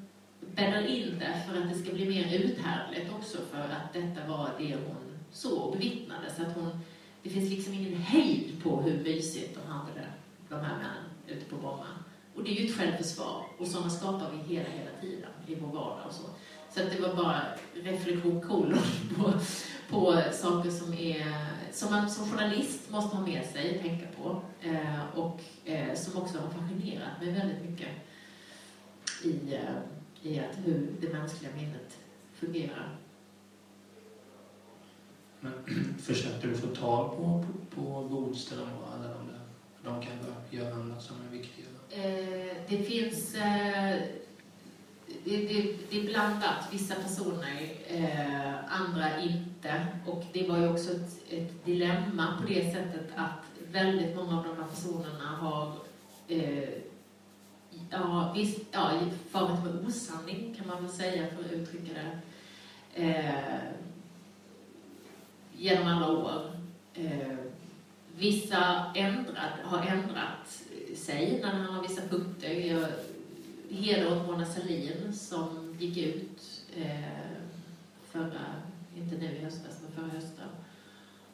[0.56, 4.50] bäddar in det för att det ska bli mer uthärdligt också för att detta var
[4.58, 6.32] det hon såg och bevittnade.
[6.38, 6.80] Så att hon,
[7.24, 10.08] det finns liksom ingen hejd på hur mysigt de hade det,
[10.50, 11.88] de här männen ute på Bromma.
[12.36, 15.68] Och det är ju ett självförsvar och sådana skapar vi hela, hela tiden i vår
[15.68, 16.24] vardag och så.
[16.74, 17.42] Så att det var bara
[17.74, 18.78] reflektion kolon
[19.18, 19.34] på,
[19.90, 21.36] på saker som, är,
[21.72, 24.42] som man som journalist måste ha med sig och tänka på.
[24.62, 27.90] Eh, och eh, som också har fascinerat mig väldigt mycket
[29.24, 29.76] i, eh,
[30.24, 31.98] i att hur det mänskliga minnet
[32.34, 32.96] fungerar.
[35.40, 35.54] Men
[36.00, 39.40] försökte du få tag på, på, på Bodström och alla de där?
[39.84, 40.14] De kan
[40.50, 41.70] göra annat som är viktigare.
[41.90, 43.36] Eh, det finns...
[43.36, 44.02] Eh,
[45.24, 46.68] det, det, det, är blandat.
[46.72, 49.54] Vissa personer, eh, andra inte.
[49.64, 50.12] inte.
[50.12, 54.44] Och det var ju också ett, ett dilemma på det sättet att väldigt många av
[54.44, 55.74] de här personerna har
[56.28, 56.70] eh,
[57.90, 58.92] ja, visst, ja,
[59.32, 62.22] farit med osanning kan man väl säga för att uttrycka det.
[63.04, 63.60] Eh,
[65.58, 66.52] genom alla år.
[66.94, 67.38] Eh,
[68.18, 70.64] vissa ändrat, har ändrat
[70.96, 72.50] sig när det handlar om vissa punkter.
[72.50, 72.88] Jag,
[73.70, 77.38] heder åt Mona Sahlin som gick ut eh,
[78.12, 78.46] förra,
[78.98, 80.50] inte nu i höstas, men förra hösten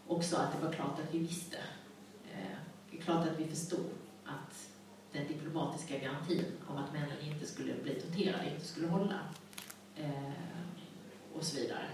[0.07, 1.57] och sa att det var klart att vi visste.
[2.31, 2.57] Eh,
[2.91, 3.89] det är klart att vi förstod
[4.25, 4.68] att
[5.11, 9.19] den diplomatiska garantin om att männen inte skulle bli torterade inte skulle hålla.
[9.95, 10.31] Eh,
[11.33, 11.89] och så vidare.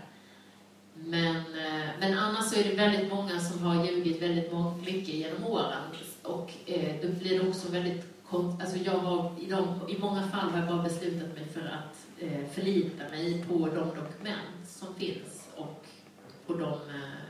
[0.93, 4.51] Men, eh, men annars så är det väldigt många som har ljugit väldigt
[4.85, 5.83] mycket genom åren.
[6.23, 10.49] Och eh, då blir det också väldigt Alltså jag har, i, de, I många fall
[10.49, 15.47] har jag bara beslutat mig för att eh, förlita mig på de dokument som finns
[15.55, 15.85] och
[16.45, 16.73] på de...
[16.73, 17.25] Eh,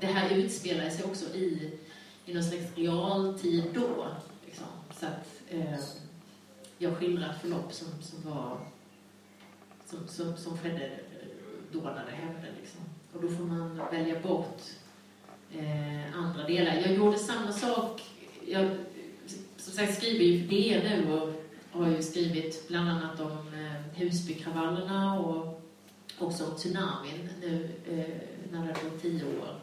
[0.00, 1.72] det här utspelar sig också i,
[2.26, 4.06] i någon slags realtid då.
[5.00, 5.78] Så att eh,
[6.78, 8.58] jag skildrar ett förlopp som, som var
[9.86, 11.28] som, som, som skedde eh,
[11.72, 12.48] då när det hände.
[12.60, 12.80] Liksom.
[13.12, 14.62] Och då får man välja bort
[15.52, 16.74] eh, andra delar.
[16.74, 18.02] Jag gjorde samma sak.
[18.46, 18.70] Jag
[19.56, 21.32] som sagt skriver ju för DN nu och
[21.70, 25.62] har ju skrivit bland annat om eh, Husbykravallerna och
[26.18, 29.60] också om tsunamin nu eh, när det har gått tio år.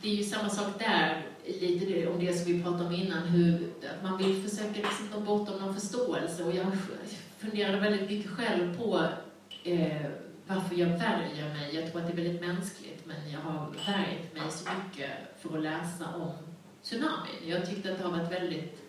[0.00, 3.72] Det är ju samma sak där, lite om det som vi pratade om innan, hur
[4.02, 6.44] man vill försöka liksom ta bort någon förståelse.
[6.44, 6.66] Och jag
[7.38, 9.08] funderade väldigt mycket själv på
[9.64, 10.06] eh,
[10.46, 11.74] varför jag värjer mig.
[11.74, 15.56] Jag tror att det är väldigt mänskligt, men jag har värjt mig så mycket för
[15.56, 16.32] att läsa om
[16.82, 17.40] tsunamin.
[17.46, 18.82] Jag tyckte att det har varit väldigt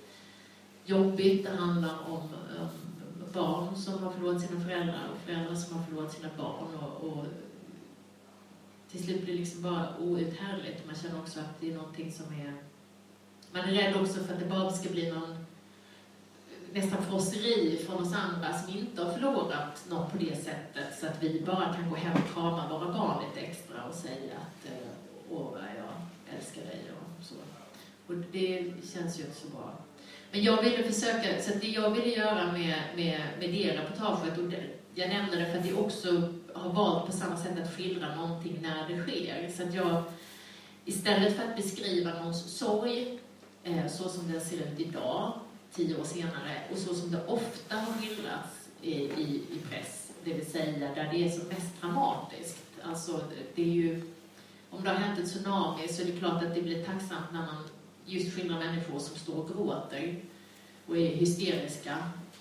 [0.85, 1.45] jobbigt.
[1.45, 2.19] Det handlar om,
[2.59, 2.69] om
[3.33, 6.75] barn som har förlorat sina föräldrar och föräldrar som har förlorat sina barn.
[6.75, 7.25] Och, och
[8.95, 10.85] till slut blir det liksom bara outhärdligt.
[10.85, 12.53] Man känner också att det är någonting som är...
[13.51, 15.45] Man är rädd också för att det bara ska bli någon
[16.73, 21.23] nästan frosseri från oss andra som inte har förlorat någon på det sättet så att
[21.23, 24.87] vi bara kan gå hem och krama våra barn lite extra och säga att eh,
[25.29, 27.35] åh, vad jag älskar dig och så.
[28.07, 29.73] Och det känns ju inte så bra.
[30.31, 34.43] Men jag ville försöka, så det jag ville göra med, med, med det reportaget, och
[34.43, 34.63] det,
[34.95, 38.59] jag nämner det för att det också har valt på samma sätt att skildra någonting
[38.61, 39.51] när det sker.
[39.57, 40.03] Så att jag,
[40.85, 43.19] istället för att beskriva någons sorg,
[43.63, 45.33] eh, så som den ser ut idag,
[45.73, 50.33] tio år senare, och så som det ofta har skildrats i, i, i press, det
[50.33, 52.63] vill säga där det är som mest dramatiskt.
[52.83, 53.21] Alltså,
[53.55, 54.01] det är ju,
[54.69, 57.39] om det har hänt en tsunami så är det klart att det blir tacksamt när
[57.39, 57.67] man
[58.05, 60.21] just skildrar människor som står och gråter
[60.87, 61.97] och är hysteriska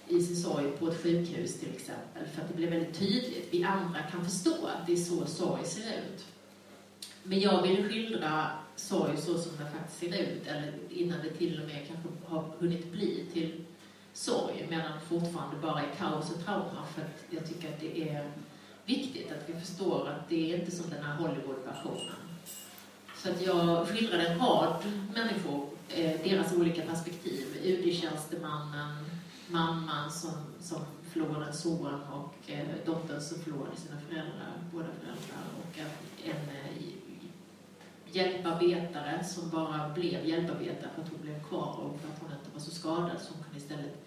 [0.09, 2.27] i sin sorg på ett sjukhus till exempel.
[2.35, 3.49] För att det blir väldigt tydligt.
[3.51, 6.25] Vi andra kan förstå att det är så sorg ser ut.
[7.23, 11.61] Men jag vill skildra sorg så som den faktiskt ser ut, eller innan det till
[11.61, 13.65] och med kanske har hunnit bli till
[14.13, 16.87] sorg, medan fortfarande bara är kaos och trauma.
[16.95, 18.31] För att jag tycker att det är
[18.85, 22.25] viktigt att vi förstår att det är inte som den här Hollywood-versionen.
[23.23, 24.77] Så att jag skildrade en rad
[25.15, 27.47] människor, eh, deras olika perspektiv.
[27.65, 29.14] UD-tjänstemannen,
[29.49, 30.31] mamman som,
[30.61, 30.81] som
[31.13, 35.45] förlorade en son och eh, dottern som förlorade sina föräldrar, båda föräldrar.
[35.63, 36.95] Och en, en eh,
[38.07, 42.51] hjälparbetare som bara blev hjälparbetare för att hon blev kvar och för att hon inte
[42.53, 44.07] var så skadad så hon kunde istället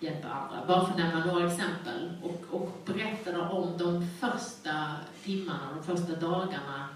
[0.00, 0.66] hjälpa andra.
[0.66, 2.12] Bara för att nämna några exempel.
[2.22, 6.88] Och, och berättade om de första timmarna, de första dagarna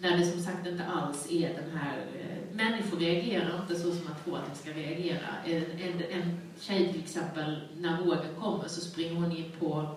[0.00, 1.98] när det som sagt inte alls är den här...
[1.98, 5.26] Eh, människor reagerar inte så som man tror att de ska reagera.
[5.44, 9.88] En, en, en tjej till exempel, när vågen kommer så springer hon in på,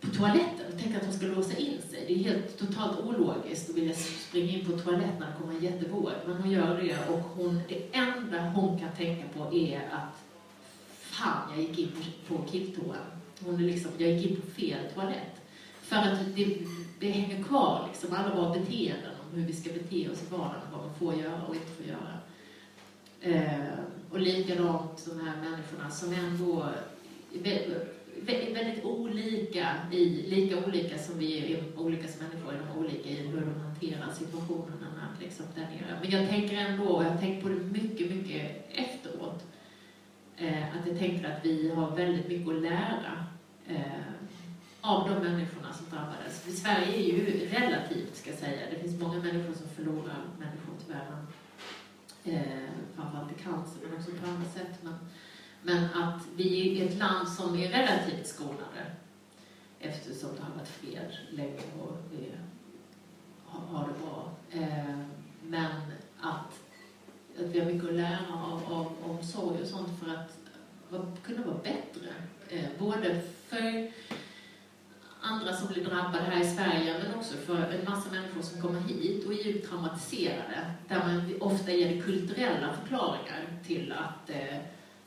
[0.00, 2.04] på toaletten och tänker att hon ska låsa in sig.
[2.06, 5.64] Det är helt totalt ologiskt att vilja springa in på toaletten när det kommer en
[5.64, 6.10] jättevåg.
[6.26, 10.22] Men hon gör det och hon, det enda hon kan tänka på är att
[11.00, 11.92] fan, jag gick in
[12.28, 12.96] på, på killtoan.
[13.40, 15.42] Hon är liksom, jag gick in på fel toalett.
[15.82, 16.58] För att det,
[17.02, 20.68] det hänger kvar, liksom, alla våra beteenden om hur vi ska bete oss i vardagen,
[20.72, 22.18] vad man får göra och inte får göra.
[23.20, 23.78] Eh,
[24.10, 26.68] och likadant de här människorna som ändå
[27.34, 33.08] är väldigt olika, i, lika olika som vi är olika som människor, är de olika
[33.08, 35.98] i hur de hanterar situationerna liksom, där nere.
[36.02, 39.46] Men jag tänker ändå, och jag har tänkt på det mycket, mycket efteråt,
[40.36, 43.26] eh, att jag tänker att vi har väldigt mycket att lära
[43.66, 44.12] eh,
[44.82, 46.40] av de människorna som drabbades.
[46.40, 48.70] För Sverige är ju relativt, ska jag säga.
[48.70, 51.26] Det finns många människor som förlorar människor tyvärr.
[52.24, 54.78] Eh, framförallt i cancer, men också på andra sätt.
[54.82, 54.94] Men,
[55.62, 58.82] men att vi är ett land som är relativt skonade.
[59.80, 62.32] eftersom det har varit fred länge och vi
[63.44, 64.30] har, har det bra.
[64.50, 64.98] Eh,
[65.42, 65.72] men
[66.20, 66.60] att,
[67.38, 70.42] att vi har mycket att lära av, av omsorg och sånt för att
[71.22, 72.08] kunna vara bättre.
[72.48, 73.92] Eh, både för
[75.22, 78.80] andra som blir drabbade här i Sverige, men också för en massa människor som kommer
[78.80, 84.56] hit och är djupt traumatiserade, där man ofta ger kulturella förklaringar till att eh,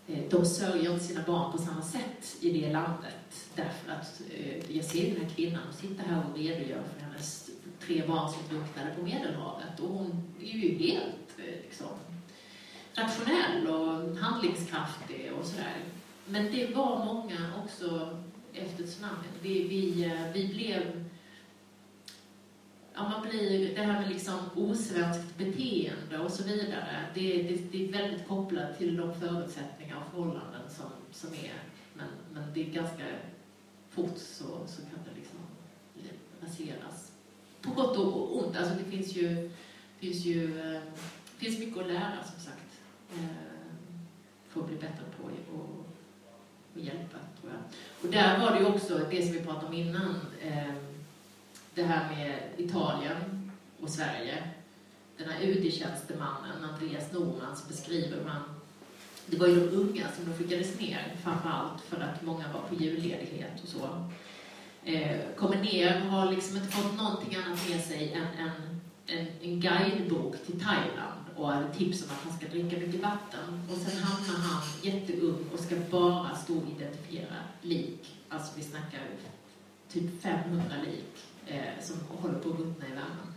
[0.07, 3.49] eh, de sörjer inte sina barn på samma sätt i det landet.
[3.55, 7.49] Därför att eh, jag ser den här kvinnan sitta här och redogör för hennes
[7.79, 11.87] tre barn som drunknade på Medelhavet och hon är ju helt eh, liksom,
[12.93, 15.77] rationell och handlingskraftig och sådär.
[16.25, 18.17] Men det var många också
[18.57, 19.31] efter tsunamin.
[19.41, 21.05] Vi, vi, eh, vi blev...
[22.93, 27.87] Ja, man blir, det här med liksom osvenskt beteende och så vidare, det, det, det
[27.87, 31.63] är väldigt kopplat till de förutsättningar och förhållanden som, som är.
[31.93, 33.03] Men, men det är ganska
[33.89, 35.39] fort så, så kan det liksom
[36.41, 37.11] raseras.
[37.61, 38.57] På gott och ont.
[38.57, 39.51] Alltså det finns ju,
[39.99, 40.81] finns ju eh,
[41.37, 42.79] finns mycket att lära, som sagt,
[43.13, 43.25] eh,
[44.49, 45.23] för att bli bättre på
[45.57, 45.74] och,
[46.75, 47.61] och hjälpa, tror jag.
[48.01, 50.73] Och där var det ju också det som vi pratade om innan, eh,
[51.73, 54.43] det här med Italien och Sverige.
[55.17, 58.41] Den här UD-tjänstemannen, Andreas Norman, så beskriver man
[59.25, 62.83] det var ju de unga som de skickades ner, framförallt för att många var på
[62.83, 64.09] julledighet och så.
[64.83, 68.81] Eh, kommer ner, har liksom inte fått någonting annat med sig än en,
[69.17, 73.61] en, en guidebok till Thailand och hade tips om att han ska dricka mycket vatten.
[73.71, 78.15] Och sen hamnar han jätteung och ska bara stå och identifiera lik.
[78.29, 79.01] Alltså vi snackar
[79.89, 83.33] typ 500 lik eh, som håller på att ruttna i värmen.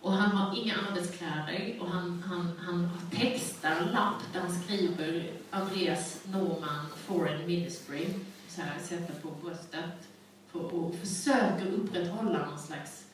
[0.00, 5.32] Och han har inga arbetskläder och han, han, han textar en lapp där han skriver
[5.50, 8.06] Andreas Norman Foreign Ministry,
[8.48, 10.08] så här, sätter på bröstet
[10.52, 13.04] och försöker upprätthålla någon slags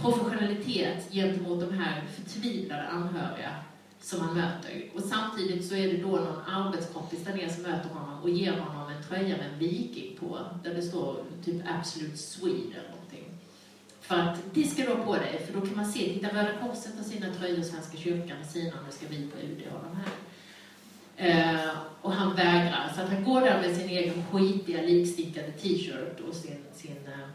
[0.00, 3.50] professionalitet gentemot de här förtvivlade anhöriga
[4.00, 4.90] som han möter.
[4.94, 8.52] Och samtidigt så är det då någon arbetskompis där nere som möter honom och ger
[8.52, 13.24] honom en tröja med en viking på, där det står typ Absolute Swede eller någonting.
[14.00, 16.52] För att det ska du ha på dig, för då kan man se, titta Röda
[16.60, 19.96] Korset har sina tröjor, Svenska kyrkan har sina, nu ska vi på UD ha de
[19.96, 20.12] här.
[21.16, 21.70] Eh,
[22.00, 26.34] och han vägrar, så att han går där med sin egen skitiga likstickade t-shirt och
[26.34, 27.28] sin, sin eh,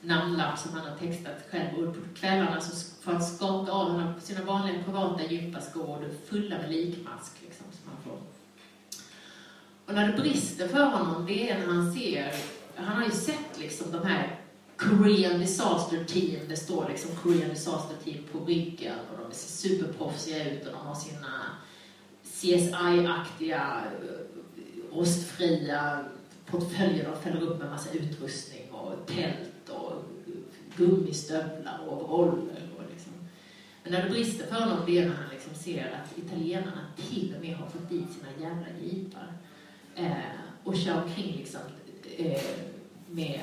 [0.00, 1.88] namnlapp som han har textat själv.
[1.88, 6.70] Och på kvällarna så får han skaka av honom sina vanliga privata gympaskor fulla med
[6.70, 7.32] likmask.
[7.40, 8.18] Liksom, som han får.
[9.86, 12.34] Och när det brister för honom, det är när han ser,
[12.76, 14.38] han har ju sett liksom de här
[14.76, 20.52] Korean Disaster Team, det står liksom Korean Disaster Team på ryggen och de ser superproffsiga
[20.52, 21.42] ut och de har sina
[22.24, 23.82] CSI-aktiga,
[24.92, 26.04] rostfria eh,
[26.46, 30.04] portföljer de fäller upp med massa utrustning och tält och
[30.76, 32.68] gummistövlar och roller.
[32.76, 33.12] Och liksom.
[33.82, 37.34] Men när det brister för honom det är när han liksom ser att italienarna till
[37.36, 39.32] och med har fått dit sina jävla jeepar
[39.94, 41.60] eh, och kör omkring liksom,
[42.16, 42.42] eh,
[43.06, 43.42] med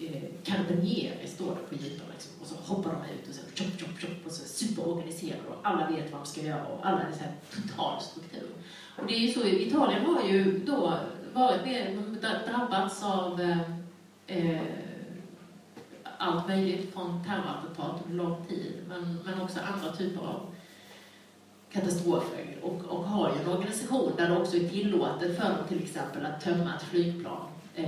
[0.00, 3.80] eh, Carabinieri står det på jeeparna liksom, och så hoppar de ut och så chop,
[3.80, 7.12] chop, chop och så superorganiserade och alla vet vad de ska göra och alla är
[7.12, 8.48] så här total struktur.
[8.96, 10.94] Och det är ju så, Italien har ju då
[11.32, 11.98] varit med,
[12.46, 13.60] drabbats av eh,
[14.26, 14.60] eh
[16.20, 20.40] allt möjligt från terrorattentat under lång tid, men, men också andra typer av
[21.72, 25.82] katastrofer och, och har ju en organisation där det också är tillåtet för dem till
[25.82, 27.84] exempel att tömma ett flygplan eh,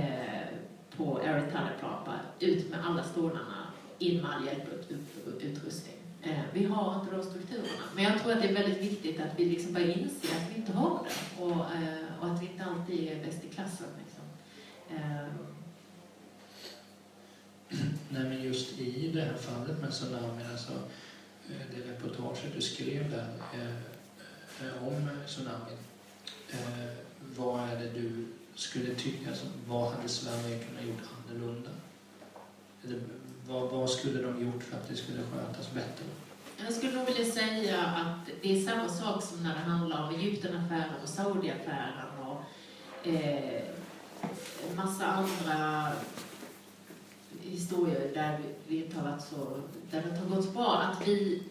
[0.97, 3.67] på Air Italia-plan, ut med alla stolarna,
[3.99, 5.95] in med all hjälputrustning.
[6.21, 7.83] Eh, vi har inte de strukturerna.
[7.95, 10.55] Men jag tror att det är väldigt viktigt att vi liksom börjar inse att vi
[10.55, 13.87] inte har det och, eh, och att vi inte alltid är bäst i klassen.
[14.03, 14.23] Liksom.
[14.89, 15.52] Eh,
[18.09, 20.73] Nej, men just i det här fallet med tsunamin, alltså
[21.49, 25.77] eh, det reportaget du skrev där eh, eh om eh, tsunamin.
[26.49, 26.93] Eh,
[27.37, 31.69] vad är det du skulle tycka, alltså, vad hade Sverige kunnat gjort annorlunda?
[32.83, 32.99] Eller,
[33.47, 36.05] vad, vad skulle de gjort för att det skulle skötas bättre?
[36.57, 40.15] Jag skulle nog vilja säga att det är samma sak som när det handlar om
[40.15, 42.41] Egyptenaffären och Saudiaffären och
[43.07, 43.63] eh,
[44.69, 45.91] en massa andra
[47.49, 50.77] historier där vi har så, där det inte har gått så bra.
[50.77, 51.43] Att vi,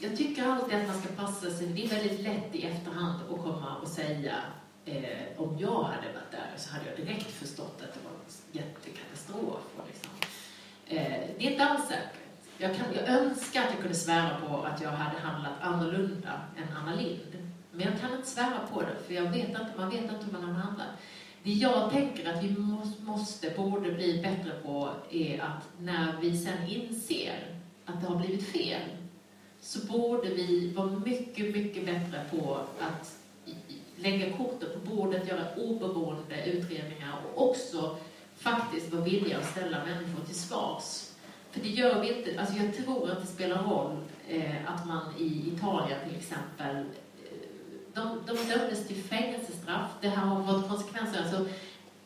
[0.00, 3.42] jag tycker alltid att man ska passa sig, det är väldigt lätt i efterhand att
[3.42, 4.36] komma och säga
[4.84, 8.62] eh, om jag hade varit där så hade jag direkt förstått att det var en
[8.62, 9.62] jättekatastrof.
[9.86, 10.10] Liksom.
[10.86, 12.18] eh, det är inte alls säkert.
[12.58, 16.76] Jag, kan, jag önskar att jag kunde svära på att jag hade handlat annorlunda än
[16.76, 17.50] Anna Lind.
[17.72, 20.32] Men jag kan inte svära på det, för jag vet inte, man vet inte hur
[20.32, 20.88] man har handlat.
[21.44, 22.56] Det jag tänker att vi
[23.00, 27.46] måste, borde bli bättre på är att när vi sen inser
[27.84, 28.82] att det har blivit fel,
[29.60, 33.18] så borde vi vara mycket, mycket bättre på att
[33.96, 37.96] lägga korten på bordet, göra oberoende utredningar och också
[38.36, 41.08] faktiskt vara villiga att ställa människor till svars.
[41.50, 42.40] För det gör vi inte.
[42.40, 43.96] Alltså jag tror att det spelar roll
[44.28, 46.84] eh, att man i Italien till exempel
[47.94, 49.90] de, de dömdes till fängelsestraff.
[50.00, 51.22] Det här har fått konsekvenser.
[51.22, 51.46] Alltså,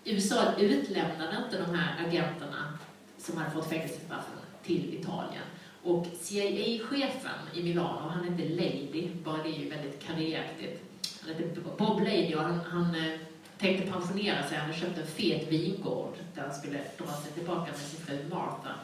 [0.05, 2.78] USA utlämnade inte de här agenterna
[3.18, 5.43] som hade fått fängelsestraffen till Italien.
[5.82, 10.82] Och CIA-chefen i Milano, han hette Lady, bara det är ju väldigt karriäraktigt.
[11.20, 13.18] Han hette Bob Lady och han, han eh,
[13.59, 14.59] tänkte pensionera sig.
[14.59, 18.28] Han hade köpt en fet vingård där han skulle dra sig tillbaka med sin fru
[18.30, 18.74] Martha.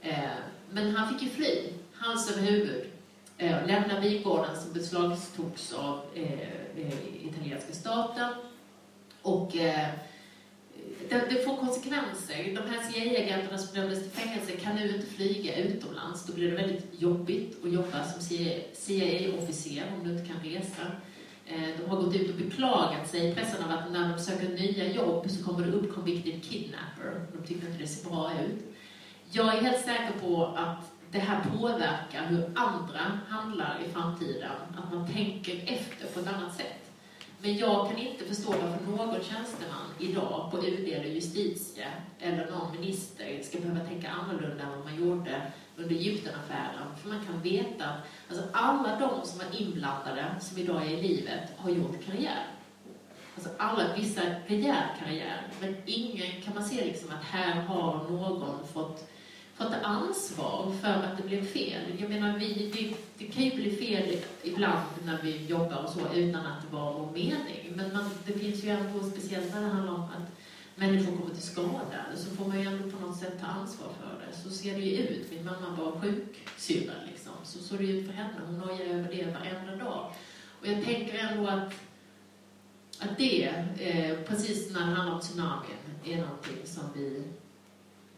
[0.00, 0.30] Eh,
[0.70, 2.86] men han fick ju fly, hals över huvud.
[3.40, 6.40] Eh, lämna vingården som beslagtogs av eh,
[6.76, 8.28] eh, italienska staten.
[9.22, 9.88] Och eh,
[11.08, 12.54] det, det, får konsekvenser.
[12.54, 16.26] De här CIA-agenterna som dömdes till fängelse kan nu inte flyga utomlands.
[16.26, 18.22] Då blir det väldigt jobbigt att jobba som
[18.72, 20.82] CIA-officer om du inte kan resa.
[21.46, 24.48] Eh, de har gått ut och beklagat sig i pressen av att när de söker
[24.48, 27.26] nya jobb så kommer det upp convicted kidnapper.
[27.32, 28.74] De tycker inte det ser bra ut.
[29.30, 34.50] Jag är helt säker på att det här påverkar hur andra handlar i framtiden.
[34.78, 36.88] Att man tänker efter på ett annat sätt.
[37.40, 41.86] Men jag kan inte förstå varför någon tjänsteman idag på UD eller justitie
[42.18, 45.42] eller någon minister ska behöva tänka annorlunda än vad man gjorde
[45.76, 46.96] under Egyptenaffären.
[47.02, 51.02] För man kan veta att alltså alla de som var inblandade, som idag är i
[51.08, 52.46] livet, har gjort karriär.
[53.34, 58.66] Alltså alla, vissa rejäl karriär, men ingen kan man se liksom att här har någon
[58.72, 59.08] fått
[59.58, 61.82] fått ansvar för att det blev fel.
[61.98, 66.14] Jag menar, vi, det, det kan ju bli fel ibland när vi jobbar och så
[66.14, 67.72] utan att det var vår mening.
[67.74, 70.38] Men man, det finns ju ändå, speciellt när det handlar om att
[70.74, 74.26] människor kommer till skada, så får man ju ändå på något sätt ta ansvar för
[74.26, 74.36] det.
[74.36, 75.32] Så ser det ju ut.
[75.32, 77.32] Min mamma var sjuksyrra liksom.
[77.44, 78.34] Så såg det ut för henne.
[78.46, 80.12] Hon nojar över det varenda dag.
[80.60, 81.72] Och jag tänker ändå att,
[82.98, 83.44] att det,
[83.78, 87.22] eh, precis när det handlar om tsunamin, är någonting som vi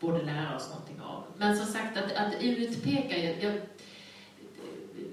[0.01, 1.25] borde lära oss någonting av.
[1.37, 3.19] Men som sagt, att, att utpeka...
[3.19, 3.61] Jag,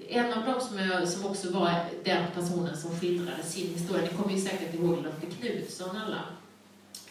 [0.09, 4.17] en av dem som, jag, som också var den personen som skildrade sin historia, ni
[4.17, 6.23] kommer ju säkert ihåg Lotte Knutsson alla.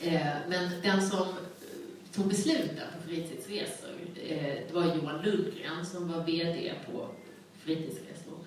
[0.00, 1.34] Eh, men den som eh,
[2.12, 3.90] tog besluten på fritidsresor,
[4.28, 7.08] eh, det var Johan Lundgren som var VD på
[7.58, 8.38] fritidsresor.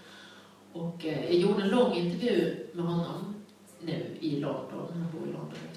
[0.74, 3.36] Och eh, jag gjorde en lång intervju med honom
[3.82, 5.69] nu i London, han bor i London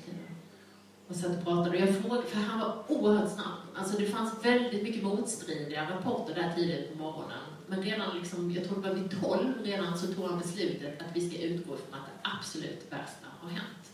[1.12, 1.70] och satt och pratade.
[1.70, 3.60] Och jag frågade, för han var oerhört snabb.
[3.74, 7.44] Alltså det fanns väldigt mycket motstridiga rapporter där tidigt på morgonen.
[7.66, 11.16] Men redan, liksom, jag tror det var vid 12 redan, så tog han beslutet att
[11.16, 13.92] vi ska utgå från att det absolut värsta har hänt.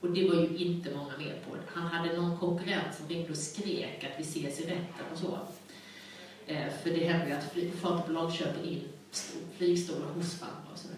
[0.00, 1.56] Och det var ju inte många med på.
[1.66, 5.38] Han hade någon konkurrent som ringde och skrek att vi ses i rätten och så.
[6.46, 8.82] Eh, för det händer ju att fartbolag köper in
[9.56, 10.97] flygstolar hos varandra och sådär.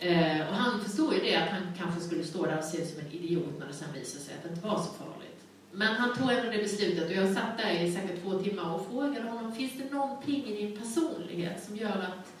[0.00, 2.88] Eh, och han förstod ju det att han kanske skulle stå där och se ut
[2.88, 5.44] som en idiot när det sen visade sig att det inte var så farligt.
[5.72, 8.86] Men han tog ändå det beslutet och jag satt där i säkert två timmar och
[8.86, 12.32] frågade honom, finns det någonting i din personlighet som gör att,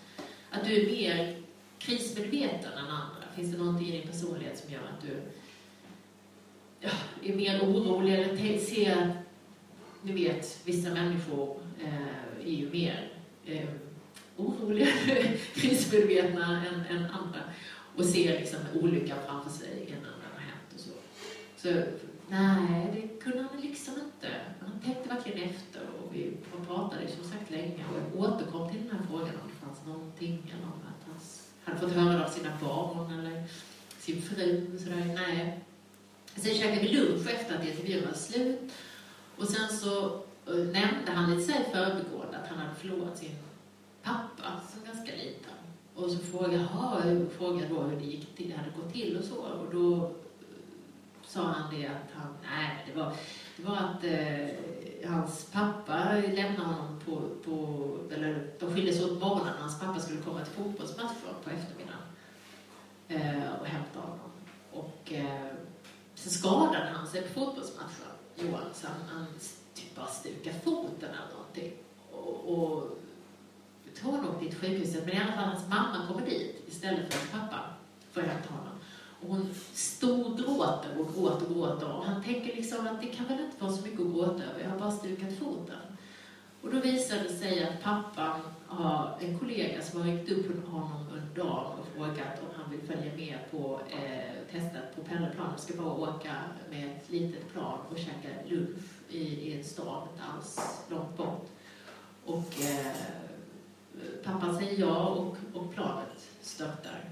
[0.50, 1.42] att du är mer
[1.78, 3.22] krismedveten än andra?
[3.36, 5.22] Finns det någonting i din personlighet som gör att du
[6.80, 6.90] ja,
[7.22, 9.22] är mer orolig eller ser,
[10.02, 13.12] ni vet, vissa människor eh, är ju mer
[13.46, 13.68] eh,
[14.46, 14.86] oroliga,
[15.54, 17.40] krismedvetna än, än andra
[17.96, 20.90] och ser liksom olyckan framför sig innan den har hänt och så.
[21.56, 21.82] Så
[22.28, 24.28] nej, det kunde han liksom inte.
[24.60, 26.36] Han tänkte verkligen efter och vi
[26.66, 30.52] pratade som sagt länge och jag återkom till den här frågan om det fanns någonting
[30.54, 31.20] eller om att han
[31.64, 33.44] hade fått höra det av sina barn eller
[33.98, 34.66] sin fru.
[34.74, 35.14] och Sådär.
[35.14, 35.60] Nej.
[36.36, 38.72] Sen käkade vi lunch efter att intervjun var slut
[39.36, 40.06] och sen så
[40.46, 43.36] eh, nämnde han lite så förbigående att han hade förlorat sin
[44.02, 45.52] pappa som ganska liten.
[45.94, 49.36] Och så frågade jag frågade då hur det gick till, hade gått till och så.
[49.36, 50.10] Och då eh,
[51.26, 53.12] sa han det att han, nej, det var,
[53.56, 59.52] det var att eh, hans pappa lämnade honom på, på, eller de skildes åt morgonen
[59.54, 62.02] när hans pappa skulle komma till fotbollsmatchen på eftermiddagen
[63.08, 64.30] eh, och hämta honom.
[64.72, 65.52] Och eh,
[66.14, 69.26] sen skadade han sig på fotbollsmatchen, Johan, så han, han
[69.74, 71.72] typ bara stukade foten eller någonting.
[72.12, 72.99] Och, och
[74.00, 77.18] tror han åkte till sjukhuset, men i alla fall hans mamma kommer dit istället för
[77.18, 77.64] hans pappa
[78.12, 78.74] för att hämta honom.
[79.20, 83.40] Och hon storgråter och gråter och gråter och han tänker liksom att det kan väl
[83.40, 85.76] inte vara så mycket att gråta över, jag har bara stukat foten.
[86.62, 91.06] Och då visar det sig att pappan har en kollega som har ringt upp honom
[91.12, 95.52] under dagen och frågat om han vill följa med på eh, testet på pendelplan.
[95.56, 96.34] De ska bara åka
[96.70, 98.78] med ett litet plan och käka lunch
[99.08, 101.48] i, i en stad inte alls långt bort.
[102.24, 102.96] Och eh,
[104.24, 107.04] pappan säger ja och, och planet störtar.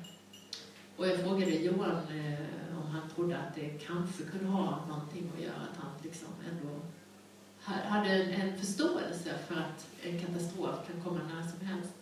[0.96, 5.42] Och jag frågade Johan eh, om han trodde att det kanske kunde ha någonting att
[5.42, 6.80] göra, att han liksom ändå
[7.64, 11.92] hade en, en förståelse för att en katastrof kan komma när som helst.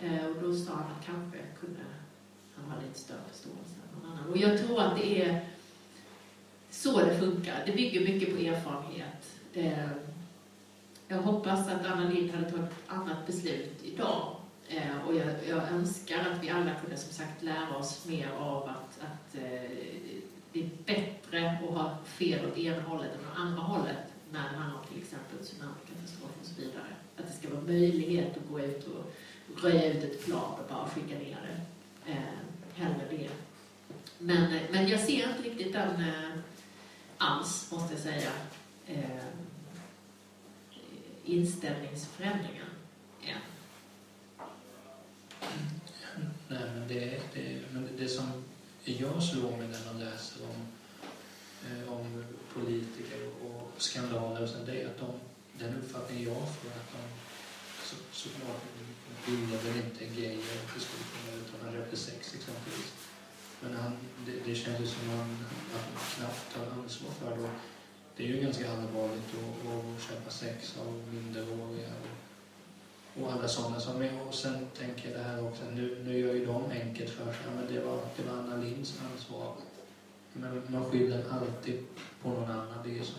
[0.00, 1.80] Eh, och då sa han att kanske kunde
[2.54, 4.30] han ha lite större förståelse än någon annan.
[4.30, 5.46] Och jag tror att det är
[6.70, 7.62] så det funkar.
[7.66, 9.40] Det bygger mycket på erfarenhet.
[9.54, 9.90] Eh,
[11.12, 14.36] jag hoppas att Anna Lindh hade tagit ett annat beslut idag.
[14.68, 18.62] Eh, och jag, jag önskar att vi alla kunde som sagt lära oss mer av
[18.62, 19.70] att, att eh,
[20.52, 24.56] det är bättre att ha fel åt ena hållet än åt andra hållet när det
[24.56, 26.92] handlar om till exempel tsunamikatastrofer och så vidare.
[27.16, 29.12] Att det ska vara möjlighet att gå ut och
[29.62, 32.12] röja ut ett plan och bara skicka ner det.
[32.12, 32.18] Eh,
[32.74, 33.30] hellre det.
[34.18, 36.38] Men, eh, men jag ser inte riktigt den eh,
[37.18, 38.30] alls, måste jag säga,
[38.86, 39.24] eh,
[41.24, 42.66] inställningsförändringen
[43.22, 43.38] än.
[46.48, 48.44] Nej, men det, det, men det som
[48.84, 50.66] jag slår mig när man läser om,
[51.66, 55.10] eh, om politiker och skandaler och sånt, det är att de,
[55.58, 57.02] den uppfattning jag får är att de
[57.84, 58.62] så, såklart
[59.26, 62.92] ville väl inte grejer att det skulle kunna utan han rökte sex exempelvis.
[63.60, 63.92] Men han,
[64.26, 65.36] det, det kändes som att han,
[65.74, 67.50] att han knappt tar ansvar för det.
[68.16, 73.80] Det är ju ganska allvarligt att, att köpa sex av minderåriga och, och alla sådana
[73.80, 74.26] som är.
[74.28, 77.42] Och sen tänker jag det här också, nu, nu gör ju de enkelt för sig,
[77.56, 79.54] men det var, det var Anna Lindhs ansvar.
[80.32, 81.84] Men man skyller alltid
[82.22, 82.78] på någon annan.
[82.84, 83.16] Det är som,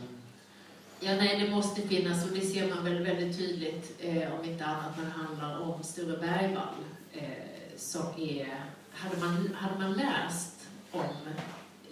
[1.06, 4.66] Ja, nej, det måste finnas och det ser man väl väldigt tydligt, eh, om inte
[4.66, 6.84] annat när det handlar om Sture Bergvall,
[7.14, 8.64] eh, som är...
[8.91, 11.04] Hade man, hade man läst om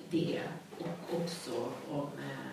[0.10, 0.42] det
[0.80, 2.51] och också om eh,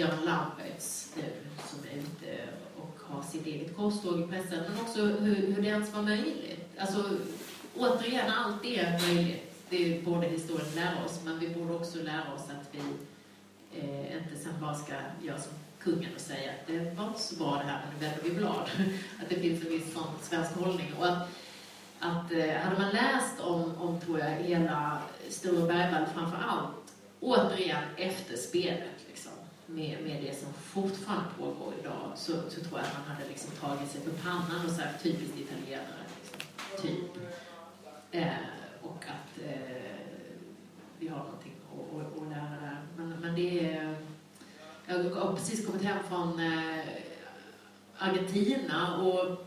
[0.00, 1.22] Göran Lamberts nu,
[1.68, 5.68] som är ute och har sitt eget korståg i pressen, men också hur, hur det
[5.68, 6.78] ens var möjligt.
[6.78, 7.04] Alltså,
[7.76, 9.54] återigen, allt är möjligt.
[9.68, 12.80] Det borde historien lära oss, men vi borde också lära oss att vi
[13.80, 14.92] eh, inte sen bara ska
[15.22, 18.06] göra som kungen och säga att det var inte så bra det här, men nu
[18.06, 18.70] vänder vi blad.
[19.22, 20.92] Att det finns en viss sån svensk hållning.
[20.98, 21.28] Och att,
[22.00, 24.98] att eh, hade man läst om, om tror jag, hela
[25.28, 28.99] Sture Bergvall framför allt, återigen efter spelet,
[29.74, 33.50] med, med det som fortfarande pågår idag, så, så tror jag att man hade liksom
[33.50, 36.40] tagit sig för pannan och sagt typiskt italienare, liksom,
[36.82, 37.22] typ.
[38.10, 38.28] Eh,
[38.82, 40.00] och att eh,
[40.98, 42.76] vi har någonting att, att, att lära där.
[42.96, 43.96] Men, men det är...
[44.86, 46.84] Jag har precis kommit hem från eh,
[47.98, 49.46] Argentina och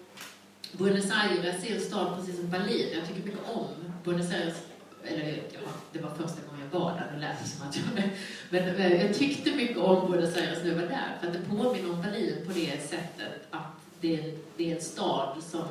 [0.72, 2.88] Buenos Aires är en stad precis som Berlin.
[2.94, 3.68] Jag tycker mycket om
[4.04, 4.73] Buenos Aires.
[5.08, 5.60] Eller ja,
[5.94, 7.12] det var första gången jag var där.
[7.14, 8.10] Det lät som att jag...
[8.50, 11.18] Men jag tyckte mycket om Buenos Aires när jag var där.
[11.22, 14.82] För att det påminner om Berlin på det sättet att det är, det är en
[14.82, 15.66] stad som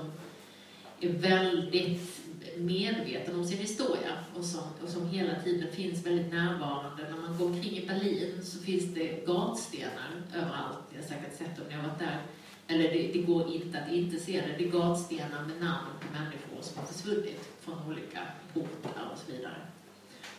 [1.00, 2.20] är väldigt
[2.56, 7.10] medveten om sin historia och som, och som hela tiden finns väldigt närvarande.
[7.10, 10.78] När man går omkring i Berlin så finns det gatstenar överallt.
[10.90, 12.22] Jag har säkert sett dem när jag varit där.
[12.68, 14.54] Eller det, det går inte att inte se det.
[14.58, 18.20] Det är gatstenar med namn på människor som har försvunnit från olika
[18.54, 19.56] portar och så vidare.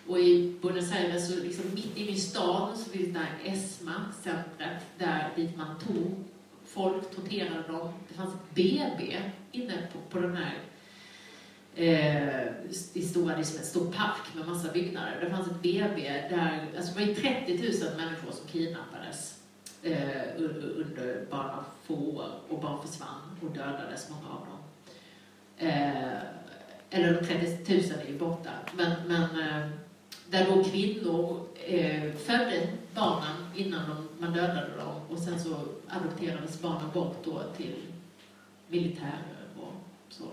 [0.07, 4.05] Och i Buenos Aires, så liksom mitt inne i stan, så finns det där ESMA,
[4.23, 6.23] centret, där dit man tog
[6.65, 7.93] folk, torterade dem.
[8.07, 9.21] Det fanns ett BB
[9.51, 10.59] inne på, på den här
[11.75, 12.47] eh,
[12.93, 15.17] i stora, liksom en stor park med massa byggnader.
[15.21, 19.39] Det fanns ett BB där, alltså det var 30 000 människor som kidnappades
[19.83, 20.41] eh,
[20.75, 24.59] under bara få år och bara försvann och dödades, många av dem.
[25.67, 26.17] Eh,
[26.95, 28.49] eller de 30 000 är ju borta.
[28.77, 29.69] Men, men eh,
[30.29, 35.55] där då kvinnor eh, födde barnen innan de, man dödade dem och sen så
[35.87, 37.75] adopterades barnen bort då till
[38.67, 39.73] militärer och
[40.09, 40.23] så.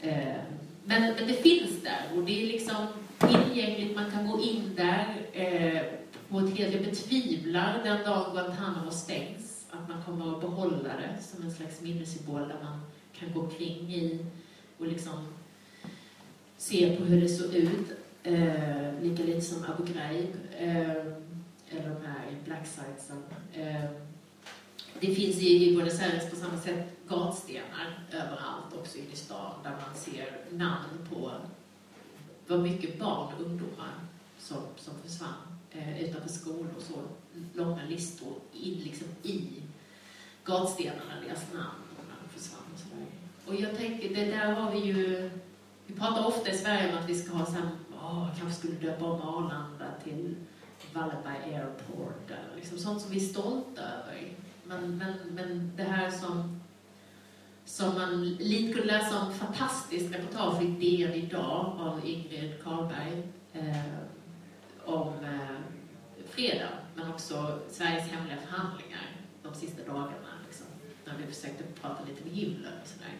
[0.00, 0.36] Eh,
[0.84, 2.86] men, men det finns där och det är liksom
[3.18, 5.82] tillgängligt, man kan gå in där eh,
[6.28, 11.22] på ett helt, jag betvivlar den dag Guantanamo stängs, att man kommer att behålla det
[11.22, 12.80] som en slags minnessymbol där man
[13.18, 14.26] kan gå kring i
[14.78, 15.26] och liksom
[16.56, 17.86] se på hur det såg ut.
[18.22, 20.90] Eh, lika lite som Abu Ghraib eh,
[21.68, 23.22] eller de här black sitesen.
[23.52, 23.90] Eh,
[25.00, 29.52] det finns i, i Buenos Aires på samma sätt gatstenar överallt, också inne i stan,
[29.62, 31.32] där man ser namn på
[32.46, 33.94] vad mycket barn och ungdomar
[34.38, 36.94] som, som försvann eh, utanför skolor och så.
[37.54, 39.48] Långa listor in, liksom i
[40.44, 43.06] gatstenarna, deras namn när de försvann och sådär.
[43.46, 45.30] Och jag tänker, det där har vi ju...
[45.86, 49.04] Vi pratar ofta i Sverige om att vi ska ha, sam, åh, kanske skulle döpa
[49.04, 50.36] om Arlanda till
[50.92, 52.30] Wallenberg Airport.
[52.30, 54.32] Eller liksom sånt som vi är stolta över.
[54.64, 56.60] Men, men, men det här som,
[57.64, 63.22] som man lite kunde läsa om fantastiskt reportage i DN idag av Ingrid Karlberg
[63.52, 63.94] eh,
[64.84, 65.56] om eh,
[66.28, 70.32] fredag, men också Sveriges hemliga förhandlingar de sista dagarna.
[70.46, 70.66] Liksom,
[71.04, 73.14] när vi försökte prata lite med himlen och sådär.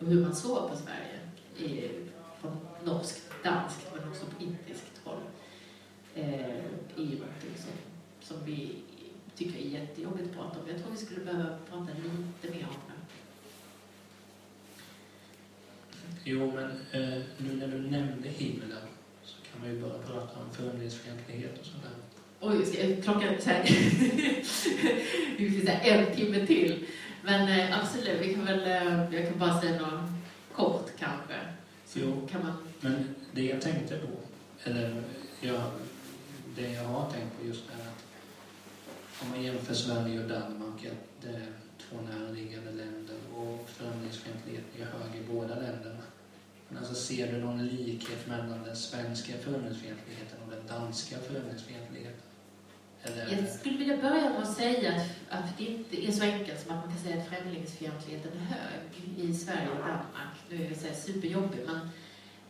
[0.00, 1.18] Och hur man såg på Sverige
[1.58, 1.90] i,
[2.40, 5.20] från norskt, danskt men också på indiskt håll.
[6.14, 6.56] Eh,
[6.96, 7.72] i någonting som,
[8.20, 8.76] som vi
[9.36, 10.68] tycker är jättejobbigt att prata om.
[10.68, 12.98] Jag tror vi skulle behöva prata lite mer om det.
[16.24, 18.82] Jo, men eh, nu när du nämnde Himmler
[19.24, 21.90] så kan man ju börja prata om främlingsfientlighet och sådär.
[22.40, 23.62] Oj, ska klockan så här,
[25.38, 26.86] det finns en timme till.
[27.22, 30.00] Men eh, absolut, vi kan väl, eh, jag kan bara säga något
[30.52, 31.34] kort kanske.
[31.94, 32.26] Jo.
[32.30, 34.08] kan man, Men det jag tänkte på,
[34.64, 35.02] eller
[35.40, 35.62] jag,
[36.56, 38.04] det jag har tänkt på just är att
[39.22, 44.84] om man jämför Sverige och Danmark, att det är två närliggande länder och främlingsfientligheten är
[44.84, 46.02] hög i båda länderna.
[46.68, 52.27] Men alltså ser du någon likhet mellan den svenska främlingsfientligheten och den danska främlingsfientligheten?
[53.12, 56.60] Eller, jag skulle vilja börja med att säga att, att det inte är så enkelt
[56.60, 60.36] som att man kan säga att främlingsfientligheten är hög i Sverige och Danmark.
[60.48, 61.90] Nu är det superjobbig, men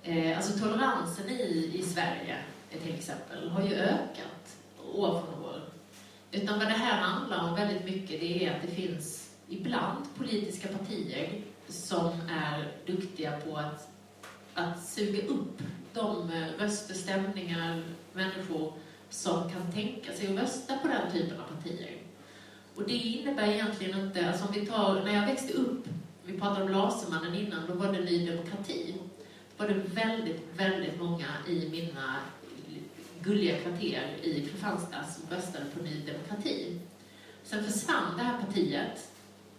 [0.03, 2.37] eh, alltså toleransen i, i Sverige
[2.83, 4.57] till exempel har ju ökat
[4.95, 5.63] år från år.
[6.31, 10.69] Utan vad det här handlar om väldigt mycket det är att det finns ibland politiska
[10.69, 13.89] partier som är duktiga på att,
[14.55, 15.63] att suga upp
[15.95, 17.83] de eh, röster, stämningar,
[18.13, 18.73] människor
[19.11, 21.97] som kan tänka sig att rösta på den typen av partier.
[22.75, 25.89] Och det innebär egentligen inte, alltså om vi tar, när jag växte upp,
[26.25, 28.95] vi pratade om Lasermannen innan, då var det Ny Demokrati.
[29.57, 32.17] Då var det väldigt, väldigt många i mina
[33.21, 36.81] gulliga kvarter i Kristianstad som röstade på Ny Demokrati.
[37.45, 39.09] Sen försvann det här partiet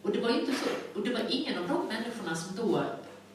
[0.02, 2.84] och det var inte så, och det var ingen av de människorna som då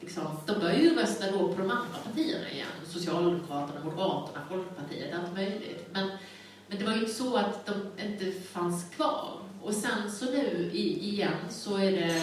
[0.05, 2.67] Liksom, de började ju rösta då på de andra partierna igen.
[2.87, 5.87] Socialdemokraterna, Moderaterna, Folkpartiet, allt möjligt.
[5.93, 6.09] Men,
[6.67, 9.39] men det var ju inte så att de inte fanns kvar.
[9.61, 12.21] Och sen så nu i, igen så är det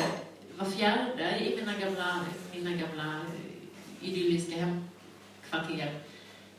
[0.58, 2.20] var fjärde i mina gamla,
[2.54, 6.00] mina gamla eh, idylliska hemkvarter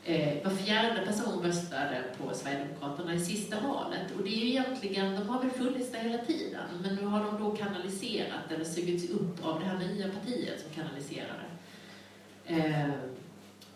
[0.05, 4.11] Eh, var fjärde person röstade på Sverigedemokraterna i sista valet.
[4.17, 7.23] Och det är ju egentligen, de har väl funnits där hela tiden, men nu har
[7.23, 12.53] de då kanaliserat eller sugits upp av det här nya partiet som kanaliserar det.
[12.55, 12.89] Eh,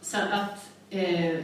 [0.01, 1.43] så att eh,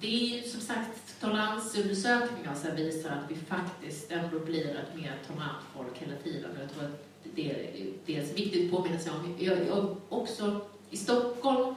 [0.00, 5.18] det är ju som sagt toleransundersökningar som visar att vi faktiskt ändå blir ett mer
[5.26, 6.50] tolerant folk hela tiden.
[6.60, 7.04] Jag tror att
[7.34, 9.36] det är dels viktigt att påminna sig om.
[9.38, 10.60] Jag, jag också
[10.90, 11.74] i Stockholm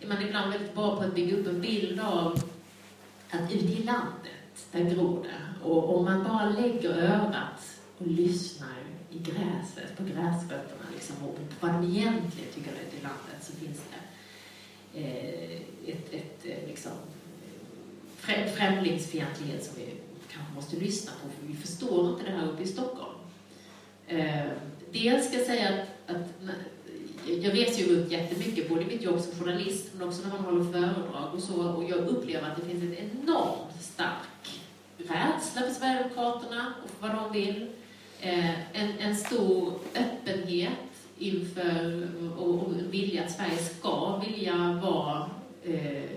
[0.00, 2.42] är man ibland väldigt bra på att bygga upp en bild av
[3.30, 5.68] att ute i landet, där gror det.
[5.68, 8.76] Och om man bara lägger örat och lyssnar
[9.10, 13.82] i gräset, på gräsrötterna liksom, och vad de egentligen tycker ute i landet, så finns
[13.90, 16.92] det eh, ett, ett eh, liksom,
[18.56, 19.94] främlingsfientlighet som vi
[20.32, 23.18] kanske måste lyssna på, för vi förstår inte det här uppe i Stockholm.
[24.06, 24.46] Eh,
[24.92, 26.50] dels ska jag säga att, att
[27.26, 30.44] jag reser ju runt jättemycket, både i mitt jobb som journalist men också när man
[30.44, 31.68] håller föredrag och så.
[31.68, 34.60] Och jag upplever att det finns en enormt stark
[34.98, 37.68] rädsla för Sverigedemokraterna och för vad de vill.
[38.20, 40.72] Eh, en, en stor öppenhet
[41.18, 42.08] inför
[42.38, 45.30] och, och vilja att Sverige ska vilja vara
[45.64, 46.10] eh,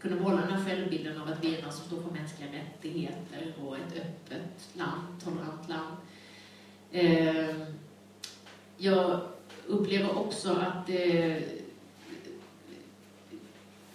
[0.00, 3.54] kunna behålla den här självbilden av att vi är någon som står för mänskliga rättigheter
[3.64, 5.96] och ett öppet land, tolerant land.
[6.92, 7.66] Eh,
[8.76, 9.20] jag
[9.68, 11.36] upplever också att eh,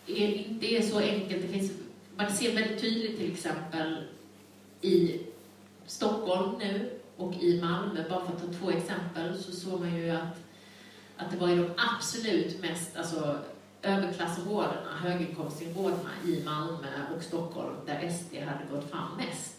[0.05, 1.41] det inte är så enkelt.
[1.41, 1.71] Det finns,
[2.15, 4.03] man ser väldigt tydligt till exempel
[4.81, 5.21] i
[5.85, 10.09] Stockholm nu och i Malmö, bara för att ta två exempel, så såg man ju
[10.09, 10.39] att,
[11.17, 13.37] att det var i de absolut mest alltså,
[13.81, 19.57] överklassområdena, höginkomstområdena i Malmö och Stockholm där SD hade gått fram mest.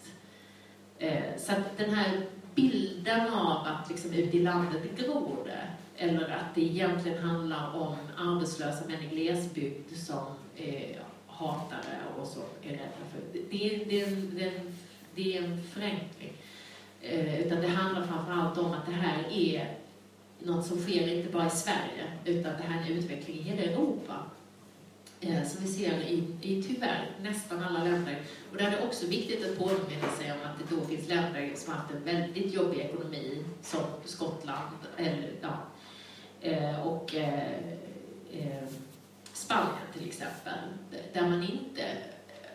[0.98, 6.28] Eh, så att den här bilden av att liksom ute i landet gror det, eller
[6.28, 10.26] att det egentligen handlar om arbetslösa män i glesbygd som
[10.56, 13.20] eh, är hatare och som är rädda för...
[13.32, 14.76] Det, det, det, är, en, det, är, en,
[15.14, 16.32] det är en förenkling.
[17.00, 19.76] Eh, utan det handlar framförallt om att det här är
[20.38, 23.62] något som sker inte bara i Sverige, utan det här är en utveckling i hela
[23.62, 24.24] Europa.
[25.20, 28.22] Eh, som vi ser i, i tyvärr nästan alla länder.
[28.50, 31.52] Och där är det också viktigt att påminna sig om att det då finns länder
[31.54, 35.58] som har haft en väldigt jobbig ekonomi, som Skottland, eller ja,
[36.44, 37.58] Eh, och eh,
[38.32, 38.68] eh,
[39.32, 40.58] Spanien till exempel,
[41.12, 41.84] där man inte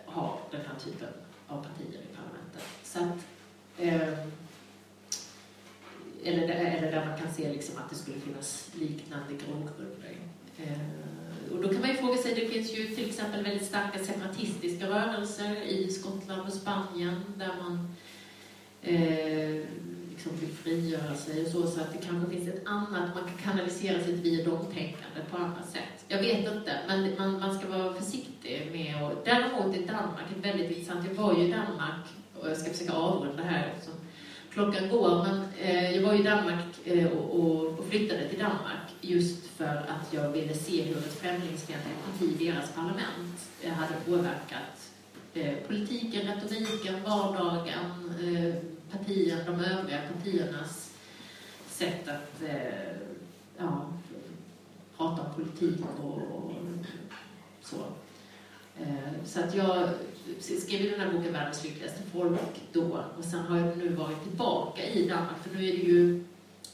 [0.05, 1.07] har den här typen
[1.47, 2.63] av partier i parlamentet.
[2.83, 3.25] Så att,
[3.79, 4.31] ehm,
[6.23, 10.15] eller, där, eller där man kan se liksom att det skulle finnas liknande grogrunder.
[11.51, 14.89] Och då kan man ju fråga sig, det finns ju till exempel väldigt starka separatistiska
[14.89, 17.95] rörelser i Skottland och Spanien där man
[18.81, 19.65] eh,
[20.19, 23.37] liksom vill frigöra sig och så, så att det kanske finns ett annat, man kan
[23.43, 26.05] kanalisera sitt vi och dom-tänkande på andra sätt.
[26.07, 30.45] Jag vet inte, men man, man ska vara försiktig med och Däremot är Danmark ett
[30.45, 32.05] väldigt intressant, jag var ju i Danmark
[32.39, 33.99] och jag ska försöka avrunda här eftersom
[34.53, 38.87] klockan går, men eh, jag var i Danmark eh, och, och, och flyttade till Danmark
[39.01, 43.93] just för att jag ville se hur ett främlingsfientligt parti i deras parlament eh, hade
[44.05, 44.91] påverkat
[45.33, 48.55] eh, politiken, retoriken, vardagen, eh,
[48.91, 50.91] partier, partierna, de övriga partiernas
[51.67, 52.97] sätt att eh,
[53.57, 53.93] ja,
[54.97, 56.53] prata om politik och, och
[57.61, 57.75] så.
[58.79, 59.89] Eh, så att jag
[60.37, 64.23] skrev ju den här boken Världens lyckligaste folk då och sen har jag nu varit
[64.23, 66.23] tillbaka i Danmark för nu är det ju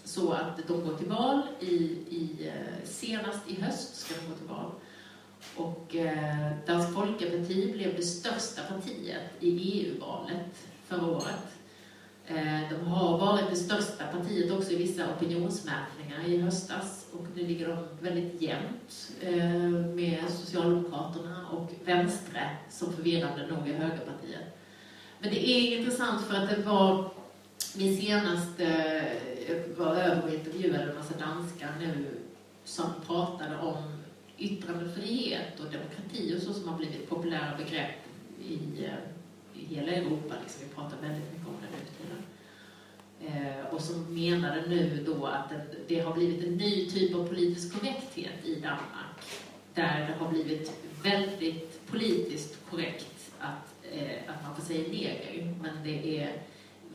[0.04, 1.74] så att de går till val i,
[2.10, 4.72] i eh, senast i höst ska de gå till val.
[5.56, 11.56] Och eh, Dansk Folkeparti blev det största partiet i EU-valet förra året.
[12.28, 17.48] Eh, de har varit det största partiet också i vissa opinionsmätningar i höstas och nu
[17.48, 19.60] ligger de väldigt jämnt eh,
[19.96, 24.58] med Socialdemokraterna och Vänstre som förvirrande nog är högerpartiet.
[25.20, 27.12] Men det är intressant för att det var
[27.78, 28.64] min senaste,
[29.48, 32.06] jag var över och intervjuade en massa danskar nu
[32.64, 33.84] som pratade om
[34.38, 37.96] yttrandefrihet och demokrati och så som har blivit populära begrepp
[38.42, 38.54] i,
[39.54, 40.36] i hela Europa.
[40.44, 40.62] Liksom.
[40.70, 42.18] Vi pratar väldigt mycket om det nu för tiden.
[42.18, 45.54] Eh, Eh, och som menade nu då att
[45.88, 49.22] det, har blivit en ny typ av politisk korrekthet i Danmark.
[49.74, 50.72] Där det har blivit
[51.04, 56.42] väldigt politiskt korrekt att, eh, att man får säga neger, men det är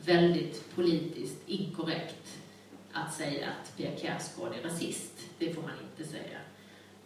[0.05, 2.37] väldigt politiskt inkorrekt
[2.91, 5.13] att säga att Pia Kjaersgaard är rasist.
[5.39, 6.37] Det får man inte säga.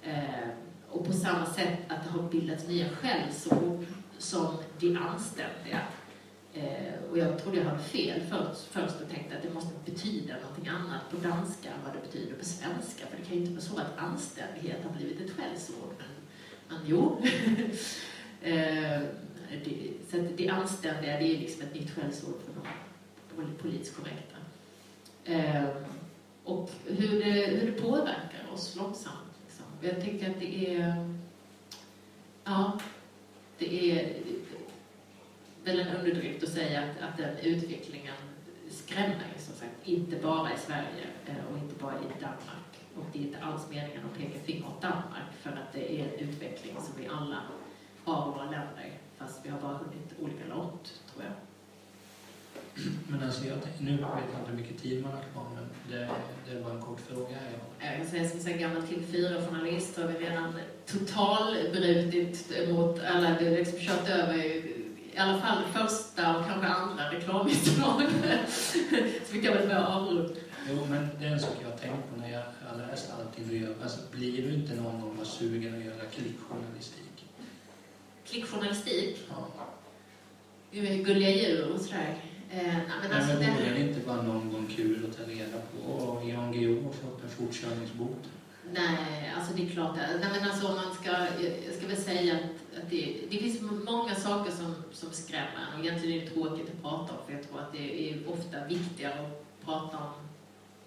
[0.02, 0.50] Eh,
[0.90, 3.86] och på samma sätt att det har bildats nya skällsord
[4.18, 5.82] som de anständiga.
[6.56, 10.34] Eh, och jag trodde jag hade fel först, först och tänkte att det måste betyda
[10.42, 13.06] någonting annat på danska än vad det betyder på svenska.
[13.08, 15.94] För det kan ju inte vara så att anständighet har blivit ett skällsord.
[15.98, 16.08] Men,
[16.68, 17.22] men jo.
[18.42, 19.02] eh,
[19.66, 22.54] det, så att det anständiga det är liksom ett nytt skällsord för
[23.42, 24.38] de politiskt korrekta.
[25.26, 25.70] Eh,
[26.44, 29.34] och hur det, hur det påverkar oss långsamt.
[29.46, 29.66] Liksom.
[29.82, 31.18] Jag tänker att det är...
[32.44, 32.80] Ja,
[33.58, 34.14] det är
[35.66, 38.16] väl en underdrift att säga att, att den utvecklingen
[38.70, 42.72] skrämmer, som sagt, inte bara i Sverige eh, och inte bara i Danmark.
[42.96, 46.04] Och det är inte alls meningen att peka finger åt Danmark, för att det är
[46.04, 47.42] en utveckling som vi alla
[48.06, 51.34] har i våra länder, fast vi har bara hunnit olika långt, tror jag.
[53.08, 56.10] Men alltså jag, nu vet jag inte hur mycket tid man har kvar, men det,
[56.50, 57.38] det var en kort fråga.
[57.80, 60.54] Jag kan säga som sagt, gammal TV4-journalist har vi redan
[60.86, 64.62] totalbrutit mot alla, liksom kört över
[65.16, 68.02] i alla fall första och kanske andra reklaminslag.
[69.26, 70.34] Så vi kan väl börja avrunda.
[70.70, 73.48] Jo, men det är en sak jag har tänkt på när jag har läst allting
[73.50, 73.74] du gör.
[73.84, 77.26] Alltså, blir du inte någon gång sugen att göra klickjournalistik?
[78.26, 79.18] Klickjournalistik?
[79.30, 79.48] Ja.
[80.82, 82.16] Gulliga djur och sådär.
[82.52, 83.74] Eh, nej, men Nej, alltså men vore det...
[83.74, 87.24] det inte bara någon gång kul att ta reda på och Jan Guillou få upp
[87.24, 88.24] en fortkörningsbot?
[88.74, 89.96] Nej, alltså det är klart.
[89.96, 91.12] Nej, men alltså om man ska,
[91.66, 95.86] jag ska väl säga att, att det, det finns många saker som, som skrämmer och
[95.86, 99.28] egentligen är det tråkigt att prata om för jag tror att det är ofta viktigare
[99.28, 100.14] att prata om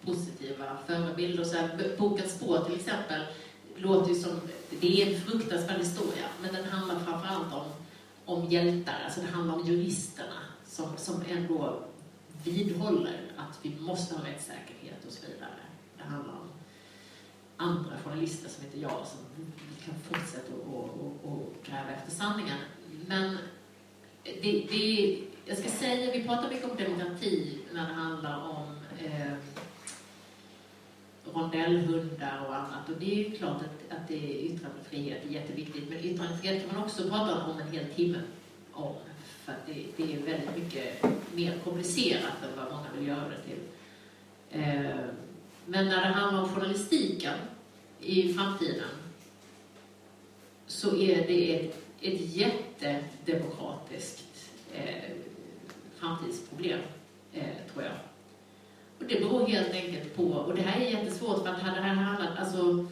[0.04, 1.44] positiva förebilder.
[1.44, 3.22] Så här, boken Spår till exempel
[3.76, 4.40] låter ju som,
[4.80, 7.66] det är en fruktansvärd historia men den handlar framförallt om,
[8.24, 11.82] om hjältar, alltså det handlar om juristerna som, som ändå
[12.44, 15.67] vidhåller att vi måste ha rättssäkerhet och så vidare.
[17.60, 19.18] Andra journalister som inte jag som
[19.84, 22.58] kan fortsätta att gräva efter sanningen.
[23.06, 23.38] Men
[24.22, 29.32] det, det, jag ska säga, vi pratar mycket om demokrati när det handlar om eh,
[31.34, 32.88] rondellhundar och annat.
[32.88, 35.90] Och det är ju klart att, att det är yttrandefrihet är jätteviktigt.
[35.90, 38.18] Men yttrandefrihet kan man också prata om en hel timme
[38.72, 38.94] om.
[39.44, 41.04] För att det, det är väldigt mycket
[41.34, 43.60] mer komplicerat än vad många vill göra det till.
[44.50, 44.96] Eh,
[45.70, 47.34] men när det handlar om journalistiken
[48.00, 48.88] i framtiden
[50.66, 55.10] så är det ett, ett jättedemokratiskt eh,
[55.96, 56.80] framtidsproblem,
[57.32, 57.42] eh,
[57.72, 57.92] tror jag.
[58.98, 61.82] Och det beror helt enkelt på, och det här är jättesvårt för att hade det
[61.82, 62.86] här handlat, alltså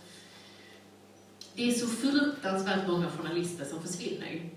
[1.54, 4.50] det är så fruktansvärt många journalister som försvinner.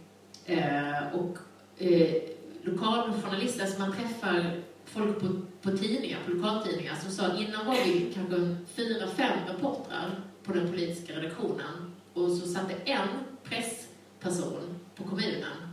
[0.45, 1.37] Eh, och
[1.77, 2.15] eh,
[2.61, 4.61] lokaljournalister, som man träffar
[4.93, 5.27] folk på,
[5.61, 10.53] på tidningar, på lokaltidningar, som sa att innan var vi kanske fyra, fem reportrar på
[10.53, 13.07] den politiska redaktionen och så satt det en
[13.43, 15.69] pressperson på kommunen.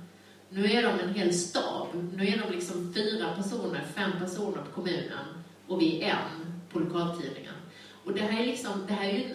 [0.48, 1.86] Nu är de en hel stab.
[2.16, 5.26] Nu är de liksom fyra personer, fem personer på kommunen
[5.66, 7.54] och vi är en på lokaltidningen.
[8.04, 9.34] Och det här är liksom, det här är ju,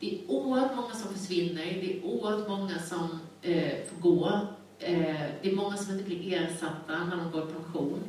[0.00, 4.40] det är oerhört många som försvinner, det är oerhört många som eh, får gå.
[4.78, 8.02] Eh, det är många som inte blir ersatta när de går i pension.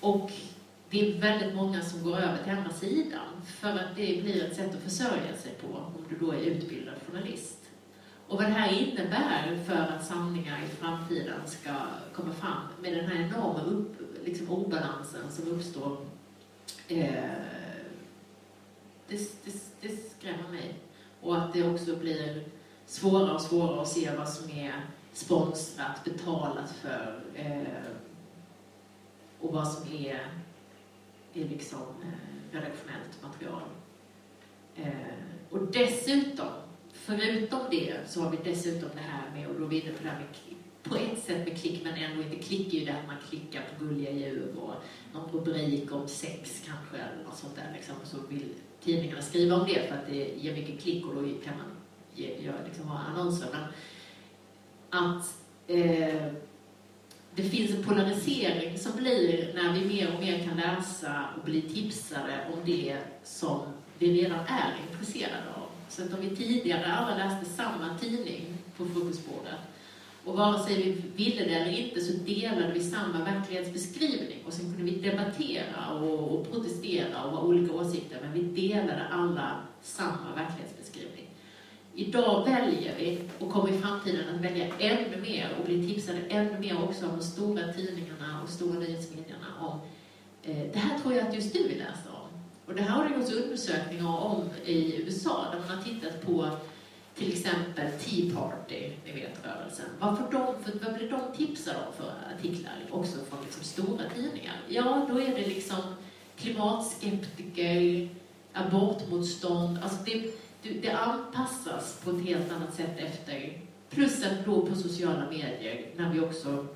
[0.00, 0.32] Och
[0.90, 4.56] det är väldigt många som går över till andra sidan för att det blir ett
[4.56, 7.58] sätt att försörja sig på om du då är utbildad journalist.
[8.28, 11.70] Och vad det här innebär för att sanningar i framtiden ska
[12.14, 15.96] komma fram med den här enorma upp, liksom obalansen som uppstår
[16.88, 17.12] eh,
[19.08, 20.74] det, det, det skrämmer mig.
[21.20, 22.44] Och att det också blir
[22.86, 27.62] svårare och svårare att se vad som är sponsrat, betalat för eh,
[29.40, 30.32] och vad som är,
[31.34, 33.62] är liksom eh, redaktionellt material.
[34.76, 34.92] Eh,
[35.50, 36.52] och dessutom,
[36.92, 40.02] förutom det, så har vi dessutom det här med, och då är vi inne på
[40.02, 40.28] det här med
[40.82, 43.60] på ett sätt med klick, men ändå inte klick är ju det att man klickar
[43.60, 44.74] på gulliga djur och
[45.12, 47.94] någon rubrik om sex kanske, eller något sånt där liksom.
[48.04, 51.56] Så vill tidningarna skriva om det för att det ger mycket klick och då kan
[51.56, 51.76] man
[52.14, 53.48] ge, göra, liksom, ha annonser.
[53.52, 53.64] Men
[54.90, 55.34] att
[55.66, 56.32] eh,
[57.38, 61.62] det finns en polarisering som blir när vi mer och mer kan läsa och bli
[61.62, 63.60] tipsade om det som
[63.98, 65.68] vi redan är intresserade av.
[65.88, 68.44] Så att om vi tidigare alla läste samma tidning
[68.76, 69.58] på frukostbordet
[70.24, 74.74] och vare sig vi ville det eller inte så delade vi samma verklighetsbeskrivning och sen
[74.74, 80.34] kunde vi debattera och, och protestera och ha olika åsikter men vi delade alla samma
[80.36, 81.17] verklighetsbeskrivning.
[81.98, 86.58] Idag väljer vi, och kommer i framtiden att välja ännu mer och bli tipsade ännu
[86.58, 89.80] mer också av de stora tidningarna och stora nyhetsmedierna om
[90.42, 92.28] eh, det här tror jag att just du vill läsa om.
[92.66, 96.50] Och det här har det gjorts undersökningar om i USA där man har tittat på
[97.14, 99.86] till exempel Tea Party, ni vet rörelsen.
[99.98, 102.74] Varför de, för, vad blir de tipsade om för artiklar?
[102.90, 104.56] Också från liksom stora tidningar.
[104.68, 105.80] Ja, då är det liksom
[106.36, 108.08] klimatskeptiker,
[108.52, 109.78] abortmotstånd.
[109.82, 110.32] Alltså det,
[110.62, 113.60] det, anpassas på ett helt annat sätt efter.
[113.90, 116.66] Plus att då på sociala medier, när vi också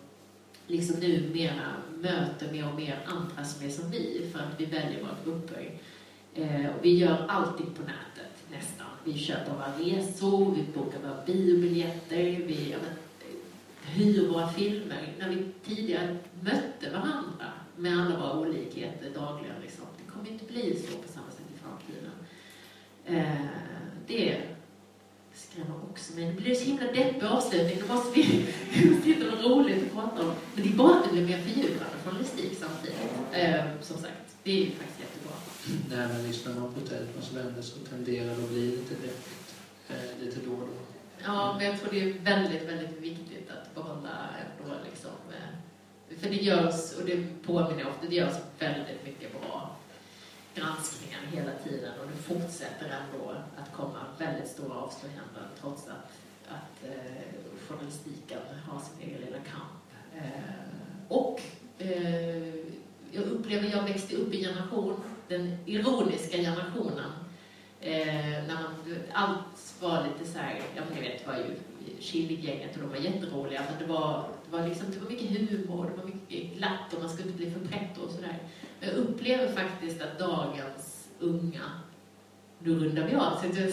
[0.67, 5.01] liksom numera möter mer och mer andra som är som vi, för att vi väljer
[5.01, 5.71] våra grupper.
[6.35, 8.87] Eh, och vi gör allting på nätet, nästan.
[9.05, 12.97] Vi köper våra resor, vi bokar våra biobiljetter, vi ja, men,
[13.85, 15.15] hyr våra filmer.
[15.19, 19.85] När vi tidigare mötte varandra med alla våra olikheter dagligen, liksom.
[19.99, 22.13] det kommer inte bli så på samma sätt i framtiden.
[23.05, 23.72] Eh,
[24.13, 24.37] det
[25.35, 26.25] skrämmer också mig.
[26.25, 27.79] Det blir så himla deppig avslutning.
[27.81, 28.23] Då måste vi
[29.05, 30.35] hitta något roligt att prata om.
[30.55, 32.99] Men det är bara att det blir mer fördjupande journalistik samtidigt.
[33.33, 35.37] Eh, som sagt, det är ju faktiskt jättebra.
[35.91, 39.55] Nej, men lyssnar man på Tältmans vänner så tenderar det att bli lite deppigt
[39.89, 40.75] eh, lite då och då.
[41.25, 46.29] Ja, men jag tror det är väldigt, väldigt viktigt att behålla ändå liksom, eh, för
[46.29, 49.72] det görs, och det påminner ofta, det görs väldigt mycket bra
[50.55, 56.13] granskningen hela tiden och det fortsätter ändå att komma väldigt stora avslöjanden trots att,
[56.49, 57.23] att eh,
[57.69, 59.83] journalistiken har sin egen lilla kamp.
[60.17, 60.63] Eh,
[61.09, 61.41] och
[61.79, 62.55] eh,
[63.13, 67.11] jag upplever, jag växte upp i generation, den ironiska generationen,
[67.81, 71.57] eh, när man, allt var lite så här, ja men ni vet, det var ju
[72.01, 75.91] Killinggänget och de var jätteroliga, men det var, det var, liksom, det var mycket humor,
[75.91, 78.39] det var mycket glatt och man skulle inte bli för pretto och sådär.
[78.81, 81.81] Men Jag upplever faktiskt att dagens unga,
[82.59, 83.69] nu rundar vi av, så jag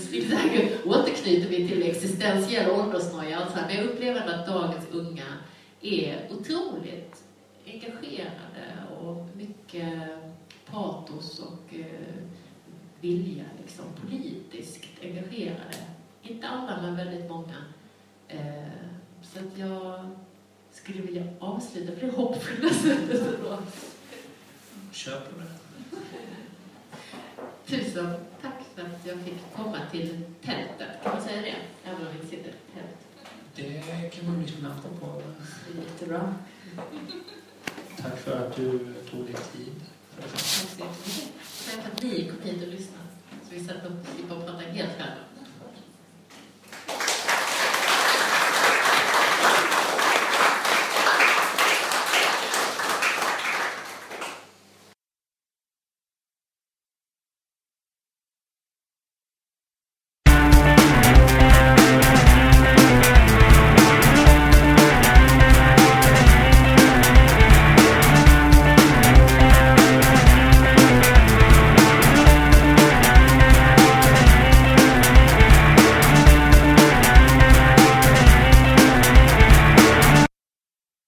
[0.86, 5.26] återknyter vi till existentiell åldersnoja, men jag upplever att dagens unga
[5.82, 7.24] är otroligt
[7.66, 8.66] engagerade
[9.02, 9.94] och mycket
[10.66, 12.24] patos och eh,
[13.02, 15.78] vilja, liksom, politiskt engagerade.
[16.22, 17.56] Inte alla, men väldigt många.
[18.28, 18.70] Eh,
[19.22, 20.10] så att jag
[20.84, 23.40] skulle vilja avsluta på det hoppfulla sättet.
[24.92, 25.46] Kör på det.
[27.68, 31.04] Tusen tack för att jag fick komma till tältet.
[31.04, 31.56] Kan man säga det?
[31.90, 32.98] Även om vi sitter i tält.
[33.56, 35.22] Det kan man lyssna på.
[35.68, 36.36] Det är jättebra.
[38.02, 39.76] Tack för att du tog dig tid.
[40.20, 41.34] Tack så jättemycket.
[41.66, 43.04] Tack för att ni kom hit och lyssnade.
[43.44, 45.24] Så vi satt och slipper prata helt själva.